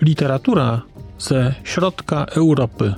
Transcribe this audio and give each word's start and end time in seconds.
Literatura 0.00 0.82
ze 1.18 1.54
środka 1.64 2.24
Europy. 2.24 2.94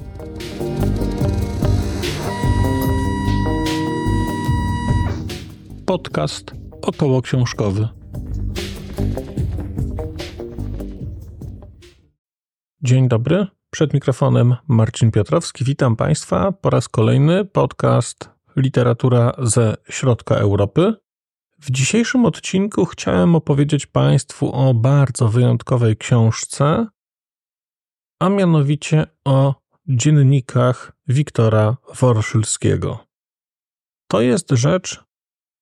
Podcast 5.86 6.52
około 6.82 7.22
książkowy. 7.22 7.88
Dzień 12.82 13.08
dobry. 13.08 13.46
Przed 13.70 13.95
mikrofonem 13.95 14.56
Marcin 14.68 15.11
Piotrowski. 15.11 15.64
Witam 15.64 15.96
Państwa 15.96 16.52
po 16.52 16.70
raz 16.70 16.88
kolejny. 16.88 17.45
Podcast 17.45 18.39
Literatura 18.57 19.32
ze 19.39 19.77
środka 19.89 20.35
Europy. 20.35 20.95
W 21.61 21.71
dzisiejszym 21.71 22.25
odcinku 22.25 22.85
chciałem 22.85 23.35
opowiedzieć 23.35 23.86
Państwu 23.86 24.53
o 24.53 24.75
bardzo 24.75 25.29
wyjątkowej 25.29 25.96
książce, 25.96 26.86
a 28.21 28.29
mianowicie 28.29 29.07
o 29.25 29.55
dziennikach 29.89 30.93
Wiktora 31.08 31.77
Worszylskiego. 32.00 32.98
To 34.11 34.20
jest 34.20 34.50
rzecz, 34.50 35.05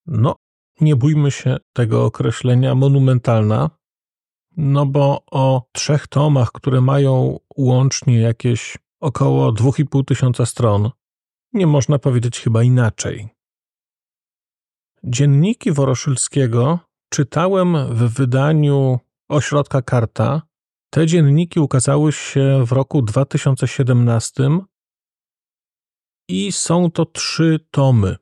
no, 0.07 0.37
nie 0.81 0.97
bójmy 0.97 1.31
się 1.31 1.57
tego 1.73 2.05
określenia, 2.05 2.75
monumentalna, 2.75 3.71
no 4.57 4.87
bo 4.87 5.25
o 5.31 5.69
trzech 5.73 6.07
tomach, 6.07 6.53
które 6.53 6.81
mają 6.81 7.39
łącznie 7.57 8.21
jakieś 8.21 8.79
około 9.01 9.53
2,5 9.53 10.05
tysiąca 10.05 10.47
stron, 10.47 10.91
nie 11.53 11.67
można 11.67 11.99
powiedzieć 11.99 12.41
chyba 12.41 12.63
inaczej. 12.63 13.29
Dzienniki 15.05 15.73
Woroszylskiego 15.73 16.79
czytałem 17.11 17.95
w 17.95 18.15
wydaniu 18.15 18.99
Ośrodka 19.29 19.83
Karta. 19.83 20.43
Te 20.91 21.07
dzienniki 21.07 21.61
ukazały 21.61 22.13
się 22.13 22.65
w 22.67 22.73
roku 22.73 23.03
2017 23.03 24.51
i 26.29 26.53
są 26.53 26.91
to 26.91 27.07
trzy 27.07 27.67
tomy. 27.71 28.17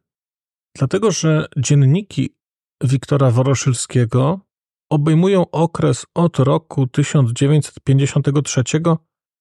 Dlatego, 0.77 1.11
że 1.11 1.47
dzienniki 1.57 2.37
Wiktora 2.85 3.31
Woroszylskiego 3.31 4.41
obejmują 4.91 5.51
okres 5.51 6.07
od 6.15 6.39
roku 6.39 6.87
1953 6.87 8.63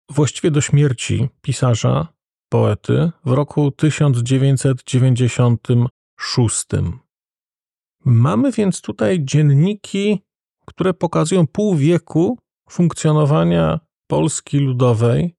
właściwie 0.10 0.52
do 0.52 0.62
śmierci 0.62 1.30
pisarza, 1.42 2.08
poety 2.50 3.12
w 3.26 3.32
roku 3.32 3.72
1996. 3.72 6.66
Mamy 8.06 8.52
więc 8.52 8.82
tutaj 8.82 9.26
dzienniki, 9.26 10.26
które 10.66 10.94
pokazują 10.94 11.48
pół 11.48 11.76
wieku 11.76 12.38
funkcjonowania 12.70 13.80
Polski 14.08 14.60
Ludowej, 14.60 15.36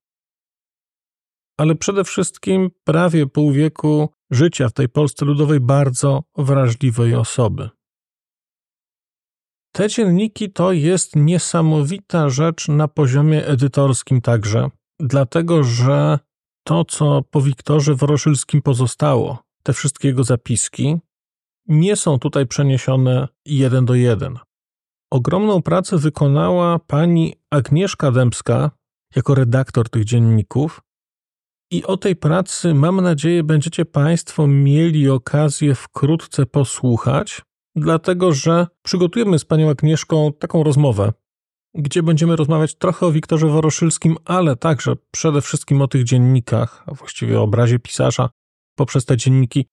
ale 1.57 1.75
przede 1.75 2.05
wszystkim 2.05 2.71
prawie 2.85 3.27
pół 3.27 3.53
wieku 3.53 4.09
życia 4.31 4.69
w 4.69 4.73
tej 4.73 4.89
Polsce 4.89 5.25
Ludowej 5.25 5.61
bardzo 5.61 6.23
wrażliwej 6.39 7.15
osoby. 7.15 7.71
Te 9.73 9.89
dzienniki 9.89 10.53
to 10.53 10.73
jest 10.73 11.17
niesamowita 11.17 12.31
rzecz 12.31 12.69
na 12.69 12.89
poziomie 12.89 13.47
edytorskim 13.47 14.21
także, 14.21 14.71
dlatego 15.01 15.65
że 15.65 16.19
to, 16.67 16.85
co 16.85 17.23
po 17.23 17.41
Wiktorze 17.41 17.95
Woroszylskim 17.95 18.63
pozostało, 18.63 19.39
te 19.63 19.73
wszystkie 19.73 20.09
jego 20.09 20.25
zapiski, 20.25 20.97
nie 21.69 21.97
są 21.97 22.19
tutaj 22.19 22.47
przeniesione 22.47 23.29
jeden 23.45 23.85
do 23.85 23.95
jeden. 23.95 24.39
Ogromną 25.11 25.63
pracę 25.63 25.99
wykonała 25.99 26.79
pani 26.79 27.35
Agnieszka 27.51 28.11
Dębska 28.11 28.71
jako 29.17 29.35
redaktor 29.35 29.89
tych 29.89 30.05
dzienników. 30.05 30.81
I 31.71 31.85
o 31.85 31.97
tej 31.97 32.17
pracy, 32.17 32.75
mam 32.75 33.01
nadzieję, 33.01 33.45
będziecie 33.45 33.85
Państwo 33.85 34.47
mieli 34.47 35.11
okazję 35.11 35.75
wkrótce 35.75 36.47
posłuchać, 36.47 37.43
dlatego 37.77 38.33
że 38.33 38.67
przygotujemy 38.83 39.39
z 39.39 39.45
panią 39.45 39.71
Agnieszką 39.71 40.33
taką 40.33 40.63
rozmowę, 40.63 41.13
gdzie 41.77 42.03
będziemy 42.03 42.37
rozmawiać 42.37 42.75
trochę 42.75 43.07
o 43.07 43.13
Wiktorze 43.13 43.47
Woroszylskim, 43.47 44.17
ale 44.25 44.57
także 44.57 44.93
przede 45.11 45.41
wszystkim 45.41 45.83
o 45.83 45.89
tych 45.89 46.05
dziennikach, 46.05 46.85
a 46.87 46.95
właściwie 46.95 47.41
o 47.41 47.43
obrazie 47.43 47.79
pisarza 47.79 48.31
poprzez 48.75 49.05
te 49.05 49.17
dzienniki, 49.17 49.67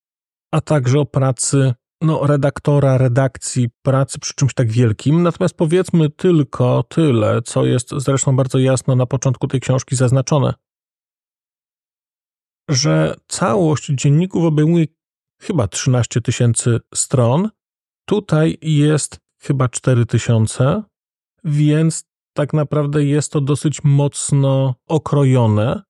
a 0.52 0.62
także 0.62 1.00
o 1.00 1.06
pracy 1.06 1.74
no, 2.02 2.28
redaktora, 2.28 2.98
redakcji, 2.98 3.70
pracy 3.82 4.20
przy 4.20 4.34
czymś 4.34 4.54
tak 4.54 4.72
wielkim. 4.72 5.24
Natomiast 5.24 5.56
powiedzmy 5.56 6.10
tylko 6.10 6.84
tyle, 6.90 7.42
co 7.42 7.66
jest 7.66 7.90
zresztą 7.98 8.36
bardzo 8.36 8.60
jasno 8.60 8.96
na 8.96 9.06
początku 9.06 9.48
tej 9.48 9.60
książki 9.60 9.96
zaznaczone, 9.96 10.54
że 12.70 13.16
całość 13.28 13.86
dzienników 13.86 14.44
obejmuje 14.44 14.86
chyba 15.42 15.68
13 15.68 16.22
tysięcy 16.22 16.80
stron. 16.94 17.50
Tutaj 18.06 18.58
jest 18.62 19.18
chyba 19.42 19.70
4 19.70 20.06
tysiące, 20.06 20.84
więc 21.44 22.06
tak 22.34 22.54
naprawdę 22.54 23.04
jest 23.04 23.32
to 23.32 23.42
dosyć 23.42 23.84
mocno 23.84 24.76
okrojone. 24.88 25.82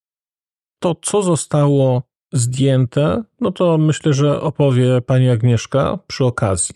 To, 0.80 0.96
co 1.02 1.22
zostało 1.22 2.04
zdjęte, 2.34 3.24
no 3.40 3.52
to 3.52 3.78
myślę, 3.78 4.14
że 4.14 4.42
opowie 4.42 5.02
pani 5.02 5.30
Agnieszka 5.30 6.00
przy 6.08 6.26
okazji. 6.26 6.76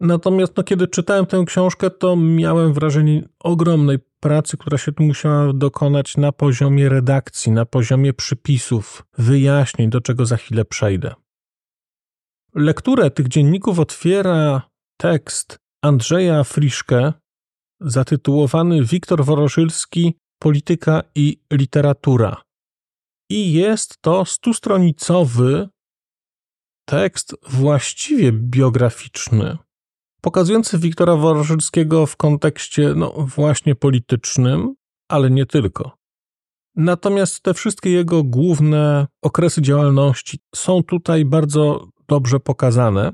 Natomiast 0.00 0.56
no, 0.56 0.62
kiedy 0.62 0.88
czytałem 0.88 1.26
tę 1.26 1.44
książkę, 1.46 1.90
to 1.90 2.16
miałem 2.16 2.72
wrażenie 2.72 3.28
ogromnej 3.40 3.98
pracy, 4.20 4.56
która 4.56 4.78
się 4.78 4.92
tu 4.92 5.02
musiała 5.02 5.52
dokonać 5.52 6.16
na 6.16 6.32
poziomie 6.32 6.88
redakcji, 6.88 7.52
na 7.52 7.66
poziomie 7.66 8.12
przypisów, 8.12 9.06
wyjaśnień, 9.18 9.90
do 9.90 10.00
czego 10.00 10.26
za 10.26 10.36
chwilę 10.36 10.64
przejdę. 10.64 11.14
Lekturę 12.54 13.10
tych 13.10 13.28
dzienników 13.28 13.78
otwiera 13.78 14.62
tekst 14.96 15.58
Andrzeja 15.82 16.44
Friszke 16.44 17.12
zatytułowany 17.80 18.84
Wiktor 18.84 19.24
Woroszylski 19.24 20.14
Polityka 20.38 21.02
i 21.14 21.40
literatura. 21.52 22.42
I 23.30 23.52
jest 23.52 23.98
to 24.00 24.24
stustronicowy 24.24 25.68
tekst 26.88 27.34
właściwie 27.48 28.32
biograficzny, 28.32 29.58
pokazujący 30.20 30.78
Wiktora 30.78 31.16
Woroszylskiego 31.16 32.06
w 32.06 32.16
kontekście, 32.16 32.94
no 32.96 33.12
właśnie 33.16 33.74
politycznym, 33.74 34.74
ale 35.08 35.30
nie 35.30 35.46
tylko. 35.46 35.98
Natomiast 36.76 37.42
te 37.42 37.54
wszystkie 37.54 37.90
jego 37.90 38.24
główne 38.24 39.06
okresy 39.22 39.62
działalności 39.62 40.38
są 40.54 40.82
tutaj 40.82 41.24
bardzo 41.24 41.88
dobrze 42.08 42.40
pokazane 42.40 43.12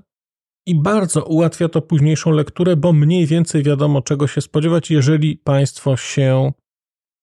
i 0.66 0.74
bardzo 0.74 1.24
ułatwia 1.24 1.68
to 1.68 1.82
późniejszą 1.82 2.30
lekturę, 2.30 2.76
bo 2.76 2.92
mniej 2.92 3.26
więcej 3.26 3.62
wiadomo, 3.62 4.02
czego 4.02 4.26
się 4.26 4.40
spodziewać, 4.40 4.90
jeżeli 4.90 5.36
Państwo 5.36 5.96
się 5.96 6.52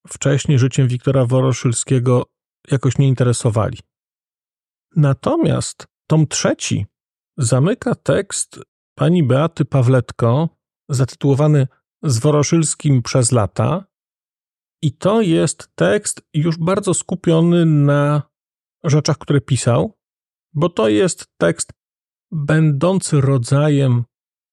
wcześniej 0.07 0.59
życiem 0.59 0.87
Wiktora 0.87 1.25
Woroszylskiego 1.25 2.25
jakoś 2.71 2.97
nie 2.97 3.07
interesowali. 3.07 3.77
Natomiast 4.95 5.87
tom 6.07 6.27
trzeci 6.27 6.85
zamyka 7.37 7.95
tekst 7.95 8.59
pani 8.95 9.23
Beaty 9.23 9.65
Pawletko, 9.65 10.49
zatytułowany 10.89 11.67
Zworoszylskim 12.03 13.01
przez 13.01 13.31
lata. 13.31 13.85
I 14.81 14.91
to 14.91 15.21
jest 15.21 15.69
tekst 15.75 16.21
już 16.33 16.57
bardzo 16.57 16.93
skupiony 16.93 17.65
na 17.65 18.21
rzeczach, 18.83 19.17
które 19.17 19.41
pisał, 19.41 19.97
bo 20.53 20.69
to 20.69 20.89
jest 20.89 21.27
tekst 21.37 21.73
będący 22.31 23.21
rodzajem 23.21 24.03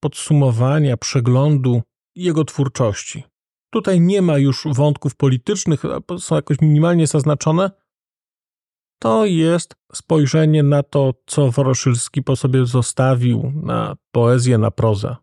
podsumowania, 0.01 0.97
przeglądu 0.97 1.83
jego 2.15 2.45
twórczości. 2.45 3.25
Tutaj 3.71 4.01
nie 4.01 4.23
ma 4.23 4.39
już 4.39 4.67
wątków 4.73 5.17
politycznych, 5.17 5.83
są 6.19 6.35
jakoś 6.35 6.61
minimalnie 6.61 7.07
zaznaczone, 7.07 7.71
to 8.99 9.27
jest 9.27 9.75
spojrzenie 9.95 10.63
na 10.63 10.83
to, 10.83 11.15
co 11.27 11.51
Woroszylski 11.51 12.23
po 12.23 12.37
sobie 12.37 12.67
zostawił, 12.67 13.53
na 13.63 13.97
poezję, 14.13 14.59
na 14.59 14.71
prozę. 14.71 15.17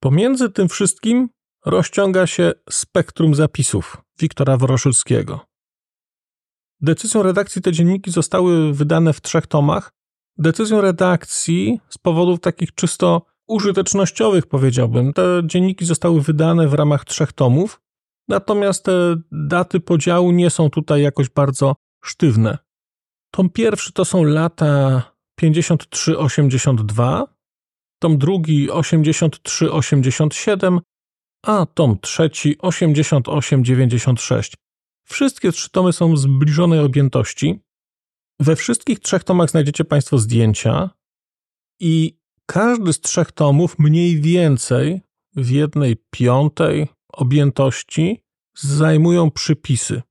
Pomiędzy 0.00 0.50
tym 0.50 0.68
wszystkim 0.68 1.28
rozciąga 1.66 2.26
się 2.26 2.52
spektrum 2.70 3.34
zapisów 3.34 4.02
Wiktora 4.18 4.56
Woroszylskiego. 4.56 5.40
Decyzją 6.80 7.22
redakcji 7.22 7.62
te 7.62 7.72
dzienniki 7.72 8.10
zostały 8.10 8.72
wydane 8.72 9.12
w 9.12 9.20
trzech 9.20 9.46
tomach. 9.46 9.92
Decyzją 10.38 10.80
redakcji 10.80 11.80
z 11.88 11.98
powodów 11.98 12.40
takich 12.40 12.74
czysto 12.74 13.22
użytecznościowych, 13.46 14.46
powiedziałbym. 14.46 15.12
Te 15.12 15.42
dzienniki 15.44 15.84
zostały 15.84 16.22
wydane 16.22 16.68
w 16.68 16.74
ramach 16.74 17.04
trzech 17.04 17.32
tomów, 17.32 17.80
natomiast 18.28 18.84
te 18.84 19.16
daty 19.32 19.80
podziału 19.80 20.30
nie 20.30 20.50
są 20.50 20.70
tutaj 20.70 21.02
jakoś 21.02 21.28
bardzo 21.28 21.74
sztywne. 22.04 22.58
Tom 23.30 23.50
pierwszy 23.50 23.92
to 23.92 24.04
są 24.04 24.24
lata 24.24 25.02
5382, 25.36 27.26
tom 27.98 28.18
drugi 28.18 28.70
8387, 28.70 30.80
a 31.46 31.66
tom 31.66 31.98
trzeci 32.00 32.58
8896. 32.58 34.54
Wszystkie 35.08 35.52
trzy 35.52 35.70
tomy 35.70 35.92
są 35.92 36.16
zbliżonej 36.16 36.80
objętości. 36.80 37.60
We 38.42 38.56
wszystkich 38.56 39.00
trzech 39.00 39.24
tomach 39.24 39.50
znajdziecie 39.50 39.84
Państwo 39.84 40.18
zdjęcia 40.18 40.90
i 41.80 42.18
każdy 42.46 42.92
z 42.92 43.00
trzech 43.00 43.32
tomów 43.32 43.78
mniej 43.78 44.20
więcej 44.20 45.00
w 45.36 45.50
jednej 45.50 45.96
piątej 46.10 46.88
objętości 47.12 48.22
zajmują 48.56 49.30
przypisy. 49.30 50.02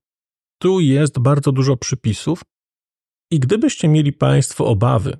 Tu 0.58 0.80
jest 0.80 1.18
bardzo 1.18 1.52
dużo 1.52 1.76
przypisów 1.76 2.42
i 3.30 3.40
gdybyście 3.40 3.88
mieli 3.88 4.12
Państwo 4.12 4.66
obawy 4.66 5.18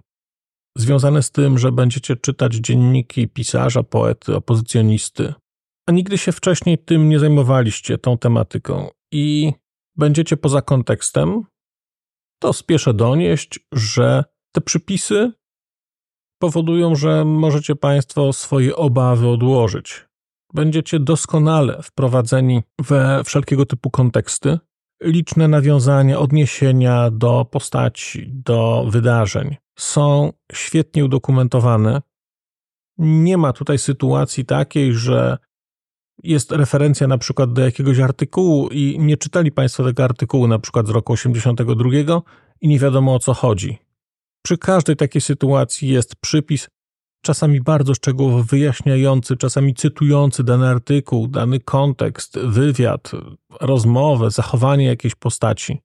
związane 0.76 1.22
z 1.22 1.30
tym, 1.30 1.58
że 1.58 1.72
będziecie 1.72 2.16
czytać 2.16 2.54
dzienniki 2.54 3.28
pisarza, 3.28 3.82
poety, 3.82 4.36
opozycjonisty, 4.36 5.34
a 5.88 5.92
nigdy 5.92 6.18
się 6.18 6.32
wcześniej 6.32 6.78
tym 6.78 7.08
nie 7.08 7.18
zajmowaliście, 7.18 7.98
tą 7.98 8.18
tematyką 8.18 8.90
i 9.12 9.52
będziecie 9.96 10.36
poza 10.36 10.62
kontekstem, 10.62 11.44
to 12.42 12.52
spieszę 12.52 12.94
donieść, 12.94 13.60
że 13.72 14.24
te 14.52 14.60
przypisy 14.60 15.32
powodują, 16.38 16.94
że 16.94 17.24
możecie 17.24 17.76
Państwo 17.76 18.32
swoje 18.32 18.76
obawy 18.76 19.28
odłożyć. 19.28 20.08
Będziecie 20.54 21.00
doskonale 21.00 21.82
wprowadzeni 21.82 22.62
we 22.80 23.24
wszelkiego 23.24 23.66
typu 23.66 23.90
konteksty, 23.90 24.58
liczne 25.02 25.48
nawiązania, 25.48 26.18
odniesienia 26.18 27.10
do 27.10 27.44
postaci, 27.44 28.30
do 28.32 28.86
wydarzeń 28.88 29.56
są 29.78 30.32
świetnie 30.52 31.04
udokumentowane. 31.04 32.02
Nie 32.98 33.38
ma 33.38 33.52
tutaj 33.52 33.78
sytuacji 33.78 34.44
takiej, 34.44 34.94
że 34.94 35.38
jest 36.22 36.52
referencja 36.52 37.06
na 37.06 37.18
przykład 37.18 37.52
do 37.52 37.62
jakiegoś 37.62 37.98
artykułu 37.98 38.68
i 38.68 38.98
nie 38.98 39.16
czytali 39.16 39.52
Państwo 39.52 39.84
tego 39.84 40.04
artykułu 40.04 40.48
na 40.48 40.58
przykład 40.58 40.86
z 40.86 40.90
roku 40.90 41.12
82 41.12 41.90
i 42.60 42.68
nie 42.68 42.78
wiadomo 42.78 43.14
o 43.14 43.18
co 43.18 43.34
chodzi. 43.34 43.78
Przy 44.42 44.58
każdej 44.58 44.96
takiej 44.96 45.20
sytuacji 45.20 45.88
jest 45.88 46.16
przypis, 46.16 46.68
czasami 47.22 47.60
bardzo 47.60 47.94
szczegółowo 47.94 48.42
wyjaśniający, 48.42 49.36
czasami 49.36 49.74
cytujący 49.74 50.44
dany 50.44 50.68
artykuł, 50.68 51.28
dany 51.28 51.60
kontekst, 51.60 52.38
wywiad, 52.38 53.10
rozmowę, 53.60 54.30
zachowanie 54.30 54.86
jakiejś 54.86 55.14
postaci. 55.14 55.78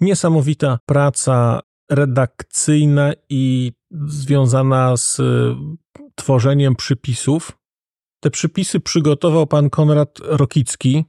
Niesamowita 0.00 0.78
praca 0.86 1.60
redakcyjna 1.90 3.12
i 3.28 3.72
związana 3.90 4.96
z 4.96 5.20
tworzeniem 6.14 6.76
przypisów. 6.76 7.58
Te 8.20 8.30
przypisy 8.30 8.80
przygotował 8.80 9.46
pan 9.46 9.70
Konrad 9.70 10.18
Rokicki. 10.22 11.04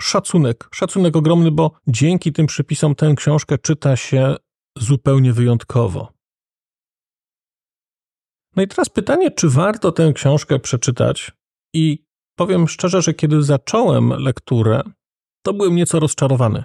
Szacunek, 0.00 0.68
szacunek 0.72 1.16
ogromny, 1.16 1.50
bo 1.50 1.70
dzięki 1.86 2.32
tym 2.32 2.46
przypisom 2.46 2.94
tę 2.94 3.14
książkę 3.16 3.58
czyta 3.58 3.96
się 3.96 4.36
zupełnie 4.78 5.32
wyjątkowo. 5.32 6.12
No 8.56 8.62
i 8.62 8.68
teraz 8.68 8.88
pytanie, 8.88 9.30
czy 9.30 9.48
warto 9.48 9.92
tę 9.92 10.12
książkę 10.12 10.58
przeczytać? 10.58 11.32
I 11.74 12.04
powiem 12.38 12.68
szczerze, 12.68 13.02
że 13.02 13.14
kiedy 13.14 13.42
zacząłem 13.42 14.08
lekturę, 14.08 14.82
to 15.42 15.52
byłem 15.52 15.76
nieco 15.76 16.00
rozczarowany. 16.00 16.64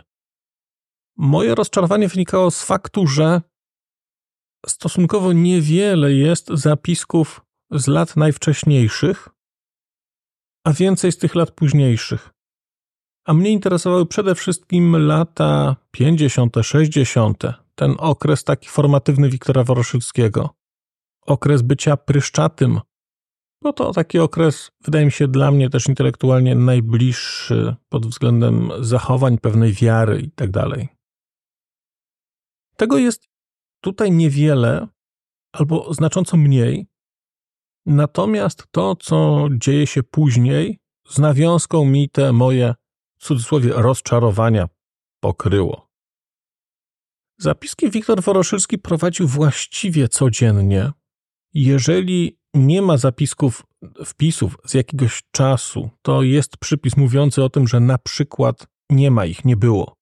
Moje 1.17 1.55
rozczarowanie 1.55 2.07
wynikało 2.07 2.51
z 2.51 2.63
faktu, 2.63 3.07
że 3.07 3.41
stosunkowo 4.65 5.33
niewiele 5.33 6.13
jest 6.13 6.47
zapisków 6.47 7.41
z 7.71 7.87
lat 7.87 8.15
najwcześniejszych, 8.15 9.29
a 10.63 10.73
więcej 10.73 11.11
z 11.11 11.17
tych 11.17 11.35
lat 11.35 11.51
późniejszych. 11.51 12.29
A 13.25 13.33
mnie 13.33 13.49
interesowały 13.49 14.05
przede 14.05 14.35
wszystkim 14.35 15.07
lata 15.07 15.75
50., 15.91 16.55
60., 16.61 17.43
ten 17.75 17.95
okres 17.97 18.43
taki 18.43 18.69
formatywny 18.69 19.29
Wiktora 19.29 19.63
Woroszyckiego. 19.63 20.49
Okres 21.25 21.61
bycia 21.61 21.97
pryszczatym. 21.97 22.79
No 23.61 23.73
to 23.73 23.91
taki 23.91 24.19
okres, 24.19 24.71
wydaje 24.83 25.05
mi 25.05 25.11
się, 25.11 25.27
dla 25.27 25.51
mnie 25.51 25.69
też 25.69 25.87
intelektualnie 25.87 26.55
najbliższy 26.55 27.75
pod 27.89 28.05
względem 28.05 28.71
zachowań, 28.79 29.37
pewnej 29.37 29.73
wiary 29.73 30.21
i 30.21 30.31
tak 30.31 30.51
dalej. 30.51 30.89
Tego 32.75 32.97
jest 32.97 33.27
tutaj 33.81 34.11
niewiele, 34.11 34.87
albo 35.51 35.93
znacząco 35.93 36.37
mniej. 36.37 36.87
Natomiast 37.85 38.67
to, 38.71 38.95
co 38.95 39.47
dzieje 39.51 39.87
się 39.87 40.03
później, 40.03 40.79
z 41.09 41.19
nawiązką 41.19 41.85
mi 41.85 42.09
te 42.09 42.33
moje, 42.33 42.75
w 43.19 43.23
cudzysłowie, 43.23 43.73
rozczarowania 43.73 44.69
pokryło. 45.19 45.87
Zapiski 47.39 47.91
Wiktor 47.91 48.21
Woroszylski 48.21 48.77
prowadził 48.77 49.27
właściwie 49.27 50.07
codziennie. 50.07 50.91
Jeżeli 51.53 52.37
nie 52.53 52.81
ma 52.81 52.97
zapisków, 52.97 53.63
wpisów 54.05 54.57
z 54.65 54.73
jakiegoś 54.73 55.23
czasu, 55.31 55.89
to 56.01 56.23
jest 56.23 56.57
przypis 56.57 56.97
mówiący 56.97 57.43
o 57.43 57.49
tym, 57.49 57.67
że 57.67 57.79
na 57.79 57.97
przykład 57.97 58.67
nie 58.89 59.11
ma 59.11 59.25
ich, 59.25 59.45
nie 59.45 59.57
było. 59.57 59.93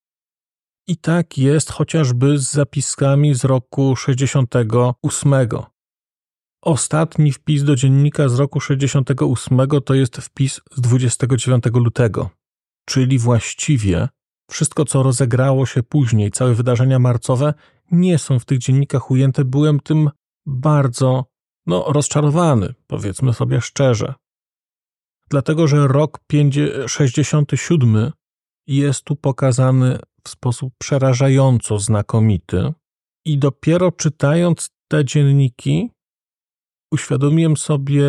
I 0.87 0.97
tak 0.97 1.37
jest 1.37 1.71
chociażby 1.71 2.37
z 2.37 2.51
zapiskami 2.51 3.33
z 3.35 3.43
roku 3.43 3.95
68. 3.95 5.33
Ostatni 6.61 7.31
wpis 7.31 7.63
do 7.63 7.75
dziennika 7.75 8.29
z 8.29 8.39
roku 8.39 8.59
68 8.59 9.59
to 9.85 9.93
jest 9.93 10.17
wpis 10.17 10.61
z 10.71 10.81
29 10.81 11.63
lutego, 11.73 12.29
czyli 12.85 13.19
właściwie 13.19 14.09
wszystko, 14.51 14.85
co 14.85 15.03
rozegrało 15.03 15.65
się 15.65 15.83
później, 15.83 16.31
całe 16.31 16.53
wydarzenia 16.53 16.99
marcowe, 16.99 17.53
nie 17.91 18.17
są 18.17 18.39
w 18.39 18.45
tych 18.45 18.59
dziennikach 18.59 19.11
ujęte. 19.11 19.45
Byłem 19.45 19.79
tym 19.79 20.09
bardzo, 20.45 21.25
no, 21.65 21.85
rozczarowany, 21.87 22.73
powiedzmy 22.87 23.33
sobie 23.33 23.61
szczerze. 23.61 24.13
Dlatego, 25.29 25.67
że 25.67 25.87
rok 25.87 26.19
67 26.87 28.11
jest 28.67 29.03
tu 29.03 29.15
pokazany 29.15 29.99
w 30.23 30.29
sposób 30.29 30.73
przerażająco 30.77 31.79
znakomity, 31.79 32.73
i 33.25 33.37
dopiero 33.37 33.91
czytając 33.91 34.69
te 34.87 35.05
dzienniki, 35.05 35.91
uświadomiłem 36.91 37.57
sobie 37.57 38.03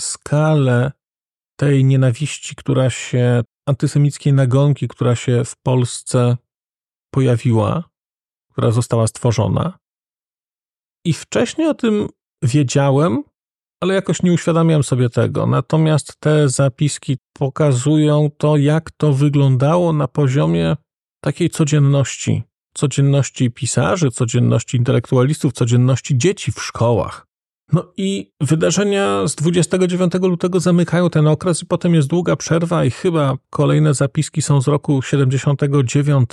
skalę 0.00 0.92
tej 1.56 1.84
nienawiści, 1.84 2.54
która 2.54 2.90
się 2.90 3.42
antysemickiej 3.66 4.32
nagonki, 4.32 4.88
która 4.88 5.16
się 5.16 5.44
w 5.44 5.56
Polsce 5.56 6.36
pojawiła, 7.10 7.84
która 8.52 8.70
została 8.70 9.06
stworzona. 9.06 9.78
I 11.04 11.12
wcześniej 11.12 11.68
o 11.68 11.74
tym 11.74 12.08
wiedziałem, 12.42 13.22
ale 13.80 13.94
jakoś 13.94 14.22
nie 14.22 14.32
uświadamiam 14.32 14.82
sobie 14.82 15.08
tego. 15.10 15.46
Natomiast 15.46 16.20
te 16.20 16.48
zapiski 16.48 17.16
pokazują 17.32 18.30
to, 18.38 18.56
jak 18.56 18.90
to 18.90 19.12
wyglądało 19.12 19.92
na 19.92 20.08
poziomie 20.08 20.76
takiej 21.20 21.50
codzienności. 21.50 22.42
Codzienności 22.76 23.50
pisarzy, 23.50 24.10
codzienności 24.10 24.76
intelektualistów, 24.76 25.52
codzienności 25.52 26.18
dzieci 26.18 26.52
w 26.52 26.62
szkołach. 26.62 27.26
No 27.72 27.92
i 27.96 28.32
wydarzenia 28.40 29.26
z 29.26 29.34
29 29.34 30.12
lutego 30.14 30.60
zamykają 30.60 31.10
ten 31.10 31.26
okres 31.26 31.62
i 31.62 31.66
potem 31.66 31.94
jest 31.94 32.08
długa 32.08 32.36
przerwa 32.36 32.84
i 32.84 32.90
chyba 32.90 33.36
kolejne 33.50 33.94
zapiski 33.94 34.42
są 34.42 34.60
z 34.60 34.68
roku 34.68 35.02
79. 35.02 36.30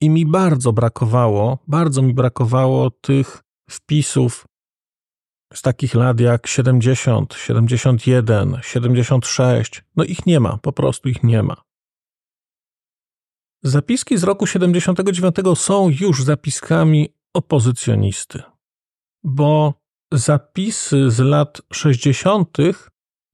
I 0.00 0.10
mi 0.10 0.26
bardzo 0.26 0.72
brakowało, 0.72 1.58
bardzo 1.68 2.02
mi 2.02 2.14
brakowało 2.14 2.90
tych 2.90 3.42
wpisów 3.70 4.46
z 5.54 5.62
takich 5.62 5.94
lat 5.94 6.20
jak 6.20 6.46
70, 6.46 7.34
71, 7.34 8.58
76. 8.62 9.84
No 9.96 10.04
ich 10.04 10.26
nie 10.26 10.40
ma, 10.40 10.56
po 10.56 10.72
prostu 10.72 11.08
ich 11.08 11.22
nie 11.22 11.42
ma. 11.42 11.56
Zapiski 13.62 14.18
z 14.18 14.24
roku 14.24 14.46
79 14.46 15.36
są 15.54 15.90
już 16.00 16.24
zapiskami 16.24 17.08
opozycjonisty, 17.34 18.42
bo 19.24 19.83
zapisy 20.12 21.10
z 21.10 21.18
lat 21.18 21.62
60. 21.72 22.56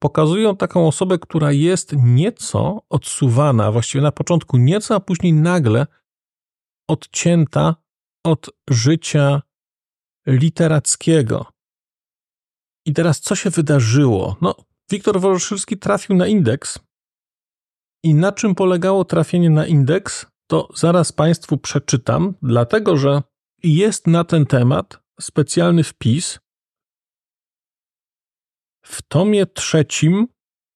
pokazują 0.02 0.56
taką 0.56 0.88
osobę, 0.88 1.18
która 1.18 1.52
jest 1.52 1.92
nieco 1.96 2.82
odsuwana, 2.88 3.72
właściwie 3.72 4.02
na 4.02 4.12
początku 4.12 4.56
nieco, 4.56 4.94
a 4.94 5.00
później 5.00 5.32
nagle 5.32 5.86
odcięta 6.88 7.76
od 8.24 8.50
życia 8.70 9.42
literackiego. 10.26 11.46
I 12.86 12.92
teraz 12.92 13.20
co 13.20 13.34
się 13.34 13.50
wydarzyło? 13.50 14.36
No, 14.40 14.54
Wiktor 14.90 15.20
Woroszylski 15.20 15.78
trafił 15.78 16.16
na 16.16 16.26
indeks. 16.26 16.78
I 18.04 18.14
na 18.14 18.32
czym 18.32 18.54
polegało 18.54 19.04
trafienie 19.04 19.50
na 19.50 19.66
indeks, 19.66 20.26
to 20.46 20.68
zaraz 20.74 21.12
Państwu 21.12 21.58
przeczytam, 21.58 22.34
dlatego 22.42 22.96
że 22.96 23.22
jest 23.62 24.06
na 24.06 24.24
ten 24.24 24.46
temat 24.46 25.00
specjalny 25.20 25.84
wpis. 25.84 26.38
W 28.90 29.02
tomie 29.02 29.46
trzecim 29.46 30.26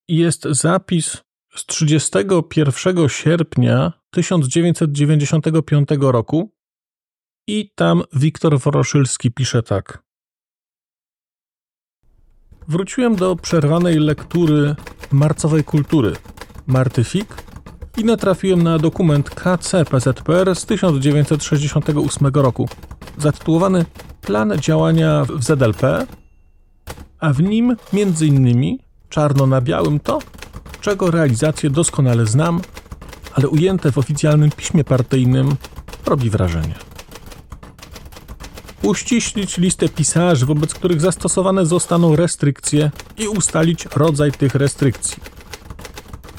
jest 0.08 0.42
zapis 0.42 1.22
z 1.54 1.66
31 1.66 3.08
sierpnia 3.08 3.92
1995 4.10 5.88
roku 6.00 6.54
i 7.46 7.72
tam 7.74 8.02
Wiktor 8.12 8.58
Woroszylski 8.58 9.30
pisze 9.30 9.62
tak. 9.62 10.02
Wróciłem 12.68 13.16
do 13.16 13.36
przerwanej 13.36 13.98
lektury 13.98 14.74
marcowej 15.12 15.64
kultury. 15.64 16.12
Marty 16.66 17.04
Fik 17.04 17.34
i 17.96 18.04
natrafiłem 18.04 18.62
na 18.62 18.78
dokument 18.78 19.30
KC 19.30 19.84
PZPR 19.90 20.54
z 20.54 20.66
1968 20.66 22.28
roku, 22.34 22.68
zatytułowany 23.18 23.84
Plan 24.20 24.58
działania 24.58 25.24
w 25.24 25.44
ZLP, 25.44 26.06
a 27.24 27.32
w 27.32 27.42
nim 27.42 27.76
innymi 28.20 28.78
czarno 29.08 29.46
na 29.46 29.60
białym 29.60 30.00
to, 30.00 30.18
czego 30.80 31.10
realizację 31.10 31.70
doskonale 31.70 32.26
znam, 32.26 32.60
ale 33.34 33.48
ujęte 33.48 33.92
w 33.92 33.98
oficjalnym 33.98 34.50
piśmie 34.50 34.84
partyjnym 34.84 35.56
robi 36.06 36.30
wrażenie. 36.30 36.74
Uściślić 38.82 39.58
listę 39.58 39.88
pisarzy, 39.88 40.46
wobec 40.46 40.74
których 40.74 41.00
zastosowane 41.00 41.66
zostaną 41.66 42.16
restrykcje 42.16 42.90
i 43.18 43.28
ustalić 43.28 43.86
rodzaj 43.96 44.32
tych 44.32 44.54
restrykcji. 44.54 45.22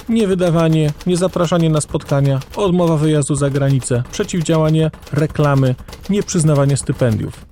Niewydawanie, 0.10 0.94
niezapraszanie 1.08 1.70
na 1.70 1.82
spotkania, 1.82 2.40
odmowa 2.56 2.98
wyjazdu 2.98 3.36
za 3.36 3.50
granicę, 3.50 4.04
przeciwdziałanie 4.12 4.92
reklamy, 5.12 5.76
nieprzyznawanie 6.10 6.78
stypendiów. 6.78 7.45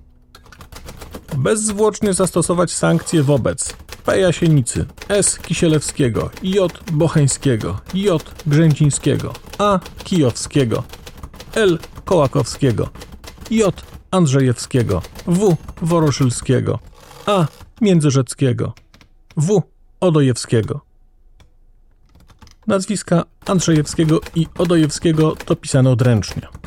Bezzwłocznie 1.43 2.13
zastosować 2.13 2.71
sankcje 2.71 3.23
wobec 3.23 3.73
P. 4.05 4.19
Jasienicy, 4.19 4.85
S. 5.09 5.39
Kisielewskiego, 5.39 6.29
J. 6.43 6.91
Bocheńskiego, 6.91 7.79
J. 7.93 8.43
Grzęcińskiego, 8.47 9.33
A. 9.57 9.79
Kijowskiego, 10.03 10.83
L. 11.53 11.79
Kołakowskiego, 12.05 12.89
J. 13.51 13.83
Andrzejewskiego, 14.11 15.01
W. 15.27 15.55
Woroszylskiego, 15.81 16.79
A. 17.25 17.45
Międzyrzeckiego, 17.81 18.73
W. 19.37 19.61
Odojewskiego. 19.99 20.81
Nazwiska 22.67 23.23
Andrzejewskiego 23.45 24.21
i 24.35 24.47
Odojewskiego 24.57 25.35
to 25.45 25.55
pisane 25.55 25.89
odręcznie 25.89 26.62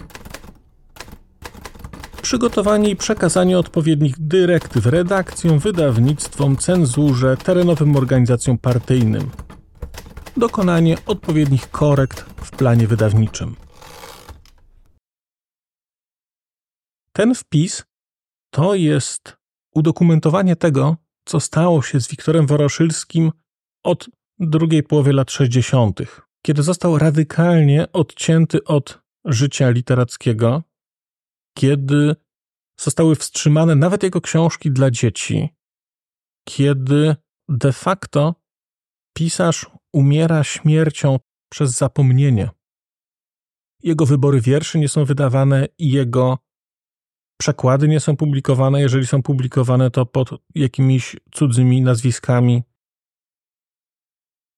przygotowanie 2.26 2.90
i 2.90 2.97
przekazanie 2.97 3.59
odpowiednich 3.59 4.14
dyrektyw 4.18 4.87
redakcjom, 4.87 5.59
wydawnictwom, 5.59 6.56
cenzurze, 6.56 7.37
terenowym 7.37 7.97
organizacjom 7.97 8.59
partyjnym. 8.59 9.30
Dokonanie 10.37 10.97
odpowiednich 11.06 11.71
korekt 11.71 12.21
w 12.21 12.50
planie 12.50 12.87
wydawniczym. 12.87 13.56
Ten 17.12 17.35
wpis 17.35 17.85
to 18.50 18.75
jest 18.75 19.37
udokumentowanie 19.75 20.56
tego, 20.56 20.97
co 21.25 21.40
stało 21.40 21.83
się 21.83 22.00
z 22.00 22.09
Wiktorem 22.09 22.47
Woroszylskim 22.47 23.33
od 23.85 24.09
drugiej 24.38 24.83
połowy 24.83 25.12
lat 25.12 25.30
60., 25.30 26.00
kiedy 26.42 26.62
został 26.62 26.99
radykalnie 26.99 27.92
odcięty 27.92 28.64
od 28.64 28.99
życia 29.25 29.71
literackiego, 29.71 30.62
kiedy 31.57 32.17
zostały 32.81 33.17
wstrzymane 33.17 33.75
nawet 33.75 34.03
jego 34.03 34.21
książki 34.21 34.71
dla 34.71 34.91
dzieci, 34.91 35.49
kiedy 36.49 37.17
de 37.49 37.73
facto 37.73 38.35
pisarz 39.17 39.71
umiera 39.93 40.45
śmiercią 40.45 41.19
przez 41.53 41.71
zapomnienie. 41.71 42.51
Jego 43.83 44.07
wybory 44.07 44.41
wierszy 44.41 44.79
nie 44.79 44.89
są 44.89 45.05
wydawane 45.05 45.69
i 45.79 45.91
jego 45.91 46.39
przekłady 47.41 47.89
nie 47.89 48.01
są 48.01 48.17
publikowane. 48.17 48.81
Jeżeli 48.81 49.07
są 49.07 49.23
publikowane, 49.23 49.91
to 49.91 50.07
pod 50.07 50.31
jakimiś 50.55 51.17
cudzymi 51.33 51.83
nazwiskami. 51.83 52.63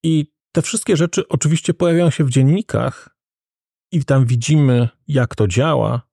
I 0.03 0.33
te 0.51 0.61
wszystkie 0.61 0.97
rzeczy 0.97 1.27
oczywiście 1.27 1.73
pojawiają 1.73 2.09
się 2.09 2.23
w 2.23 2.29
dziennikach, 2.29 3.19
i 3.91 4.05
tam 4.05 4.25
widzimy, 4.25 4.89
jak 5.07 5.35
to 5.35 5.47
działa, 5.47 6.08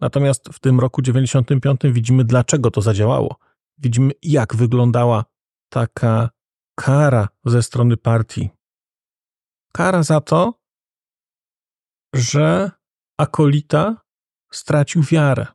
Natomiast 0.00 0.48
w 0.52 0.58
tym 0.58 0.80
roku 0.80 1.02
95 1.02 1.80
widzimy, 1.84 2.24
dlaczego 2.24 2.70
to 2.70 2.80
zadziałało. 2.80 3.36
Widzimy, 3.78 4.12
jak 4.22 4.56
wyglądała 4.56 5.24
taka 5.68 6.30
kara 6.74 7.28
ze 7.44 7.62
strony 7.62 7.96
partii. 7.96 8.50
Kara 9.72 10.02
za 10.02 10.20
to, 10.20 10.54
że 12.14 12.70
akolita 13.18 13.96
stracił 14.50 15.02
wiarę. 15.02 15.46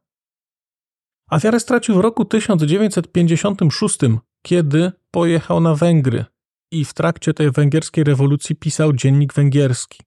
A 1.30 1.40
wiarę 1.40 1.60
stracił 1.60 1.96
w 1.96 2.00
roku 2.00 2.26
1956, 2.26 4.00
kiedy 4.42 4.92
pojechał 5.12 5.60
na 5.60 5.76
Węgry 5.76 6.26
i 6.72 6.86
w 6.86 6.94
trakcie 6.94 7.34
tej 7.34 7.52
węgierskiej 7.52 8.04
rewolucji 8.04 8.56
pisał 8.56 8.94
dziennik 8.94 9.34
węgierski. 9.34 10.04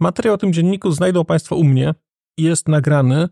Materiał 0.00 0.34
o 0.34 0.38
tym 0.38 0.52
dzienniku 0.52 0.90
znajdą 0.90 1.24
Państwo 1.24 1.56
u 1.56 1.64
mnie 1.64 1.94
jest 2.38 2.68
nagrany 2.68 3.28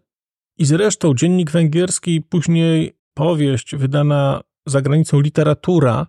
i 0.58 0.64
zresztą 0.64 1.14
dziennik 1.14 1.50
węgierski, 1.50 2.22
później 2.22 2.98
powieść 3.14 3.76
wydana 3.76 4.40
za 4.66 4.82
granicą 4.82 5.20
literatura, 5.20 6.06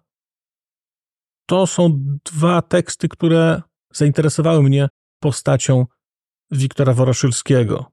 to 1.50 1.68
są 1.68 2.00
dwa 2.26 2.62
teksty, 2.62 3.08
które 3.08 3.62
zainteresowały 3.94 4.64
mnie 4.64 4.90
postacią 5.20 5.86
Wiktora 6.52 6.94
Woroszylskiego. 6.94 7.92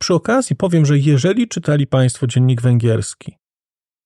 Przy 0.00 0.14
okazji 0.14 0.56
powiem, 0.56 0.86
że 0.86 0.98
jeżeli 0.98 1.48
czytali 1.48 1.86
Państwo 1.86 2.26
dziennik 2.26 2.62
węgierski 2.62 3.36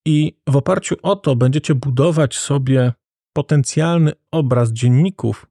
i 0.06 0.40
w 0.48 0.56
oparciu 0.56 0.94
o 1.02 1.16
to 1.16 1.36
będziecie 1.36 1.74
budować 1.74 2.36
sobie 2.36 2.92
potencjalny 3.36 4.12
obraz 4.30 4.72
dzienników, 4.72 5.46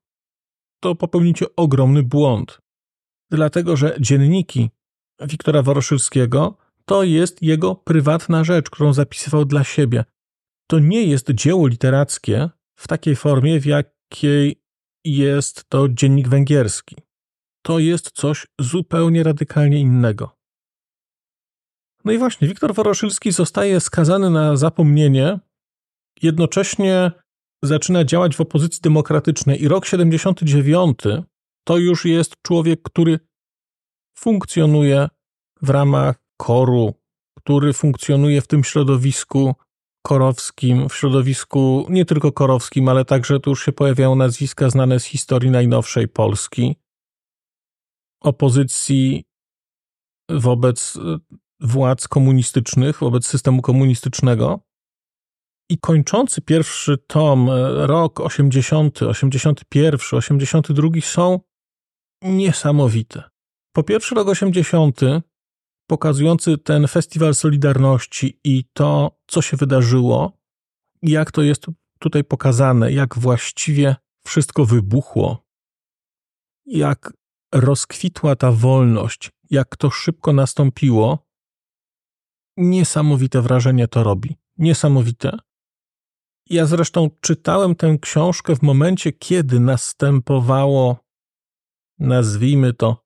to 0.84 0.96
popełnicie 0.96 1.46
ogromny 1.56 2.04
błąd 2.04 2.65
dlatego 3.32 3.78
że 3.78 3.98
dzienniki 4.00 4.70
Wiktora 5.22 5.62
Woroszylskiego 5.62 6.58
to 6.86 7.04
jest 7.04 7.42
jego 7.42 7.76
prywatna 7.76 8.44
rzecz, 8.44 8.70
którą 8.70 8.94
zapisywał 8.94 9.46
dla 9.46 9.64
siebie. 9.64 10.06
To 10.68 10.80
nie 10.80 11.04
jest 11.04 11.32
dzieło 11.32 11.68
literackie 11.68 12.50
w 12.76 12.88
takiej 12.88 13.16
formie, 13.16 13.60
w 13.60 13.66
jakiej 13.66 14.62
jest 15.06 15.70
to 15.70 15.90
dziennik 15.90 16.28
węgierski. 16.28 16.96
To 17.62 17.80
jest 17.80 18.12
coś 18.12 18.48
zupełnie 18.60 19.24
radykalnie 19.24 19.80
innego. 19.80 20.36
No 22.06 22.12
i 22.12 22.18
właśnie, 22.18 22.48
Wiktor 22.48 22.74
Woroszylski 22.74 23.32
zostaje 23.32 23.80
skazany 23.80 24.30
na 24.30 24.58
zapomnienie, 24.58 25.40
jednocześnie 26.22 27.12
zaczyna 27.64 28.04
działać 28.04 28.36
w 28.36 28.42
opozycji 28.42 28.82
demokratycznej 28.82 29.64
i 29.64 29.68
rok 29.68 29.86
79 29.86 31.00
to 31.68 31.78
już 31.78 32.06
jest 32.06 32.34
człowiek, 32.42 32.82
który 32.84 33.20
funkcjonuje 34.18 35.08
w 35.62 35.70
ramach 35.70 36.16
koru, 36.38 36.94
który 37.38 37.74
funkcjonuje 37.74 38.42
w 38.42 38.48
tym 38.48 38.64
środowisku 38.64 39.56
korowskim, 40.06 40.90
w 40.90 40.96
środowisku 40.96 41.86
nie 41.90 42.06
tylko 42.06 42.32
korowskim, 42.32 42.90
ale 42.90 43.06
także 43.06 43.40
tu 43.40 43.50
już 43.50 43.66
się 43.66 43.72
pojawiają 43.72 44.16
nazwiska 44.16 44.70
znane 44.70 45.00
z 45.00 45.06
historii 45.06 45.52
najnowszej 45.52 46.08
Polski, 46.08 46.76
opozycji 48.22 49.26
wobec 50.30 50.96
e, 50.96 51.18
władz 51.60 52.08
komunistycznych, 52.08 53.00
wobec 53.00 53.28
systemu 53.28 53.62
komunistycznego. 53.62 54.60
I 55.70 55.78
kończący 55.78 56.42
pierwszy 56.42 56.98
tom, 56.98 57.50
e, 57.50 57.88
rok 57.88 58.20
80, 58.20 59.02
81, 59.02 60.00
82 60.12 60.90
są 61.02 61.40
niesamowite. 62.22 63.24
Po 63.72 63.84
pierwsze, 63.84 64.16
rok 64.16 64.28
80, 64.28 65.02
pokazujący 65.88 66.58
ten 66.58 66.88
festiwal 66.88 67.36
Solidarności 67.36 68.40
i 68.44 68.64
to, 68.74 69.20
co 69.28 69.42
się 69.42 69.58
wydarzyło, 69.58 70.38
jak 71.02 71.32
to 71.32 71.42
jest 71.42 71.66
tutaj 72.00 72.24
pokazane, 72.24 72.92
jak 72.92 73.18
właściwie 73.18 73.96
wszystko 74.26 74.66
wybuchło, 74.66 75.46
jak 76.66 77.14
rozkwitła 77.54 78.36
ta 78.36 78.52
wolność, 78.52 79.32
jak 79.50 79.78
to 79.78 79.90
szybko 79.90 80.34
nastąpiło. 80.34 81.26
Niesamowite 82.58 83.42
wrażenie 83.42 83.88
to 83.88 84.04
robi. 84.04 84.36
Niesamowite. 84.58 85.38
Ja 86.50 86.66
zresztą 86.66 87.10
czytałem 87.22 87.76
tę 87.76 87.98
książkę 88.02 88.56
w 88.56 88.62
momencie, 88.62 89.12
kiedy 89.12 89.60
następowało 89.60 91.05
nazwijmy 92.00 92.74
to, 92.74 93.06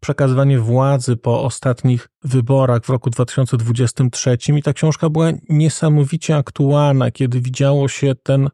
przekazywanie 0.00 0.58
władzy 0.58 1.16
po 1.16 1.42
ostatnich 1.42 2.08
wyborach 2.22 2.84
w 2.84 2.88
roku 2.88 3.10
2023 3.10 4.38
i 4.58 4.62
ta 4.62 4.72
książka 4.72 5.10
była 5.10 5.32
niesamowicie 5.48 6.36
aktualna, 6.36 7.10
kiedy 7.10 7.40
widziało 7.40 7.88
się 7.88 8.14
ten 8.14 8.48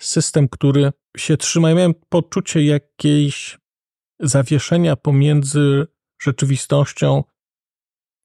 system, 0.00 0.48
który 0.48 0.92
się 1.16 1.36
trzyma. 1.36 1.68
Ja 1.68 1.74
miałem 1.74 1.94
poczucie 2.08 2.64
jakiejś 2.64 3.58
zawieszenia 4.20 4.96
pomiędzy 4.96 5.86
rzeczywistością 6.22 7.24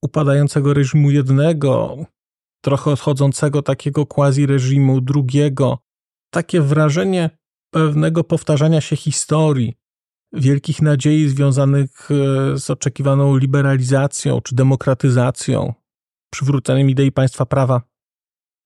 upadającego 0.02 0.74
reżimu 0.74 1.10
jednego, 1.10 1.96
trochę 2.64 2.90
odchodzącego 2.90 3.62
takiego 3.62 4.06
quasi 4.06 4.46
reżimu 4.46 5.00
drugiego. 5.00 5.78
Takie 6.30 6.60
wrażenie 6.60 7.30
pewnego 7.70 8.24
powtarzania 8.24 8.80
się 8.80 8.96
historii, 8.96 9.74
wielkich 10.34 10.82
nadziei 10.82 11.28
związanych 11.28 12.10
e, 12.10 12.58
z 12.58 12.70
oczekiwaną 12.70 13.36
liberalizacją 13.36 14.40
czy 14.40 14.54
demokratyzacją, 14.54 15.74
przywróceniem 16.30 16.90
idei 16.90 17.12
państwa 17.12 17.46
prawa. 17.46 17.82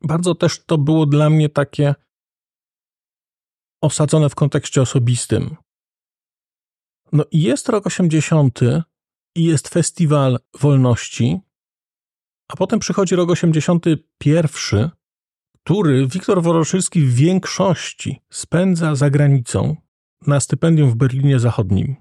Bardzo 0.03 0.35
też 0.35 0.65
to 0.65 0.79
było 0.79 1.07
dla 1.07 1.31
mnie 1.31 1.49
takie 1.49 1.95
osadzone 3.83 4.29
w 4.29 4.35
kontekście 4.35 4.83
osobistym. 4.83 5.57
No 7.13 7.25
i 7.31 7.43
jest 7.43 7.69
rok 7.69 7.87
80 7.87 8.61
i 9.37 9.45
jest 9.45 9.69
festiwal 9.69 10.39
wolności, 10.61 11.41
a 12.49 12.57
potem 12.57 12.79
przychodzi 12.79 13.17
rok 13.17 13.31
81, 13.31 14.91
który 15.65 16.07
Wiktor 16.07 16.43
Woroszylski 16.43 17.01
w 17.01 17.15
większości 17.15 18.21
spędza 18.33 18.95
za 18.95 19.11
granicą 19.11 19.77
na 20.27 20.41
stypendium 20.41 20.91
w 20.91 20.95
Berlinie 20.95 21.39
Zachodnim. 21.39 21.97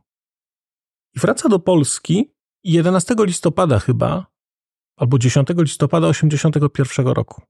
I 1.15 1.19
wraca 1.19 1.49
do 1.49 1.59
Polski 1.59 2.31
11 2.63 3.15
listopada 3.19 3.79
chyba, 3.79 4.25
albo 4.97 5.17
10 5.17 5.47
listopada 5.57 6.07
81 6.07 7.07
roku. 7.07 7.41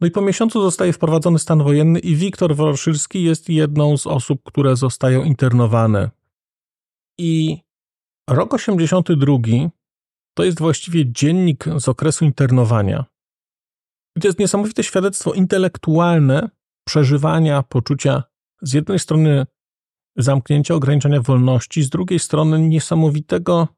No 0.00 0.06
i 0.06 0.10
po 0.10 0.20
miesiącu 0.20 0.62
zostaje 0.62 0.92
wprowadzony 0.92 1.38
stan 1.38 1.62
wojenny 1.62 1.98
i 1.98 2.16
Wiktor 2.16 2.56
Woroszylski 2.56 3.22
jest 3.22 3.48
jedną 3.48 3.96
z 3.96 4.06
osób, 4.06 4.42
które 4.44 4.76
zostają 4.76 5.24
internowane. 5.24 6.10
I 7.18 7.58
rok 8.30 8.54
82 8.54 9.38
to 10.34 10.44
jest 10.44 10.58
właściwie 10.58 11.12
dziennik 11.12 11.64
z 11.76 11.88
okresu 11.88 12.24
internowania. 12.24 13.04
I 14.16 14.20
to 14.20 14.28
jest 14.28 14.38
niesamowite 14.38 14.84
świadectwo 14.84 15.32
intelektualne 15.32 16.50
przeżywania 16.86 17.62
poczucia 17.62 18.22
z 18.62 18.72
jednej 18.72 18.98
strony 18.98 19.46
zamknięcia, 20.16 20.74
ograniczenia 20.74 21.20
wolności, 21.20 21.82
z 21.82 21.90
drugiej 21.90 22.18
strony 22.18 22.68
niesamowitego 22.68 23.68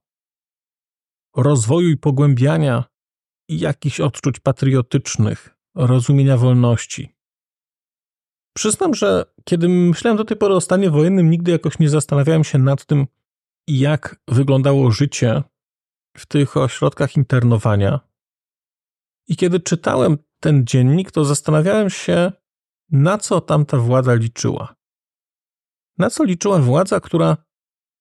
rozwoju 1.36 1.88
i 1.88 1.96
pogłębiania 1.96 2.84
jakichś 3.48 4.00
odczuć 4.00 4.40
patriotycznych, 4.40 5.56
rozumienia 5.74 6.36
wolności. 6.36 7.14
Przyznam, 8.56 8.94
że 8.94 9.24
kiedy 9.44 9.68
myślałem 9.68 10.16
do 10.16 10.24
tej 10.24 10.36
pory 10.36 10.54
o 10.54 10.60
stanie 10.60 10.90
wojennym, 10.90 11.30
nigdy 11.30 11.50
jakoś 11.50 11.78
nie 11.78 11.88
zastanawiałem 11.88 12.44
się 12.44 12.58
nad 12.58 12.86
tym, 12.86 13.06
jak 13.68 14.20
wyglądało 14.28 14.90
życie 14.90 15.42
w 16.16 16.26
tych 16.26 16.56
ośrodkach 16.56 17.16
internowania. 17.16 18.00
I 19.28 19.36
kiedy 19.36 19.60
czytałem 19.60 20.18
ten 20.40 20.66
dziennik, 20.66 21.10
to 21.10 21.24
zastanawiałem 21.24 21.90
się, 21.90 22.32
na 22.90 23.18
co 23.18 23.40
tamta 23.40 23.76
władza 23.76 24.14
liczyła. 24.14 24.77
Na 25.98 26.10
co 26.10 26.24
liczyła 26.24 26.58
władza, 26.58 27.00
która 27.00 27.36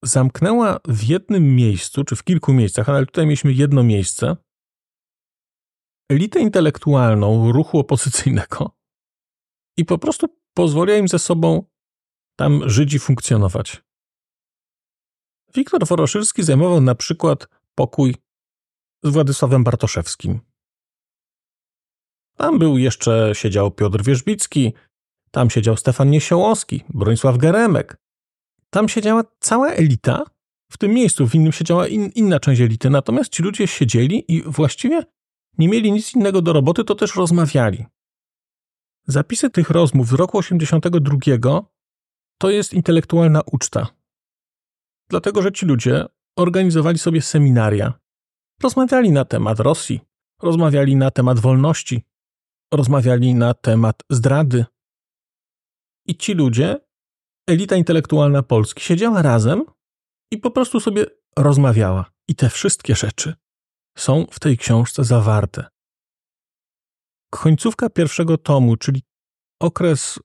zamknęła 0.04 0.80
w 0.88 1.04
jednym 1.04 1.56
miejscu, 1.56 2.04
czy 2.04 2.16
w 2.16 2.24
kilku 2.24 2.52
miejscach, 2.52 2.88
ale 2.88 3.06
tutaj 3.06 3.26
mieliśmy 3.26 3.52
jedno 3.52 3.82
miejsce, 3.82 4.36
elitę 6.10 6.40
intelektualną 6.40 7.52
ruchu 7.52 7.78
opozycyjnego 7.78 8.76
i 9.78 9.84
po 9.84 9.98
prostu 9.98 10.26
pozwoliła 10.54 10.98
im 10.98 11.08
ze 11.08 11.18
sobą 11.18 11.62
tam 12.38 12.70
żyć 12.70 12.94
i 12.94 12.98
funkcjonować. 12.98 13.82
Wiktor 15.54 15.86
Woroszylski 15.86 16.42
zajmował 16.42 16.80
na 16.80 16.94
przykład 16.94 17.48
pokój 17.74 18.14
z 19.04 19.10
Władysławem 19.10 19.64
Bartoszewskim. 19.64 20.40
Tam 22.36 22.58
był 22.58 22.78
jeszcze, 22.78 23.30
siedział 23.34 23.70
Piotr 23.70 24.04
Wierzbicki, 24.04 24.72
tam 25.30 25.50
siedział 25.50 25.76
Stefan 25.76 26.10
Niesiołowski, 26.10 26.84
Bronisław 26.88 27.38
Geremek. 27.38 27.96
Tam 28.70 28.88
siedziała 28.88 29.24
cała 29.40 29.68
elita, 29.68 30.24
w 30.70 30.78
tym 30.78 30.92
miejscu, 30.92 31.28
w 31.28 31.34
innym 31.34 31.52
siedziała 31.52 31.88
in, 31.88 32.10
inna 32.14 32.40
część 32.40 32.60
elity, 32.60 32.90
natomiast 32.90 33.32
ci 33.32 33.42
ludzie 33.42 33.66
siedzieli 33.66 34.32
i 34.32 34.42
właściwie 34.42 35.02
nie 35.58 35.68
mieli 35.68 35.92
nic 35.92 36.14
innego 36.14 36.42
do 36.42 36.52
roboty, 36.52 36.84
to 36.84 36.94
też 36.94 37.16
rozmawiali. 37.16 37.86
Zapisy 39.06 39.50
tych 39.50 39.70
rozmów 39.70 40.08
z 40.08 40.12
roku 40.12 40.38
82 40.38 41.18
to 42.38 42.50
jest 42.50 42.74
intelektualna 42.74 43.40
uczta. 43.52 43.86
Dlatego, 45.10 45.42
że 45.42 45.52
ci 45.52 45.66
ludzie 45.66 46.06
organizowali 46.36 46.98
sobie 46.98 47.22
seminaria. 47.22 47.92
Rozmawiali 48.62 49.12
na 49.12 49.24
temat 49.24 49.60
Rosji, 49.60 50.00
rozmawiali 50.42 50.96
na 50.96 51.10
temat 51.10 51.38
wolności, 51.38 52.02
rozmawiali 52.72 53.34
na 53.34 53.54
temat 53.54 54.02
zdrady. 54.10 54.64
I 56.08 56.16
ci 56.16 56.34
ludzie, 56.34 56.80
elita 57.48 57.76
intelektualna 57.76 58.42
Polski, 58.42 58.80
siedziała 58.82 59.22
razem 59.22 59.64
i 60.32 60.38
po 60.38 60.50
prostu 60.50 60.80
sobie 60.80 61.06
rozmawiała. 61.38 62.10
I 62.28 62.34
te 62.34 62.50
wszystkie 62.50 62.94
rzeczy 62.94 63.34
są 63.98 64.26
w 64.30 64.40
tej 64.40 64.58
książce 64.58 65.04
zawarte. 65.04 65.66
Końcówka 67.30 67.90
pierwszego 67.90 68.38
tomu, 68.38 68.76
czyli 68.76 69.02
okres 69.60 70.18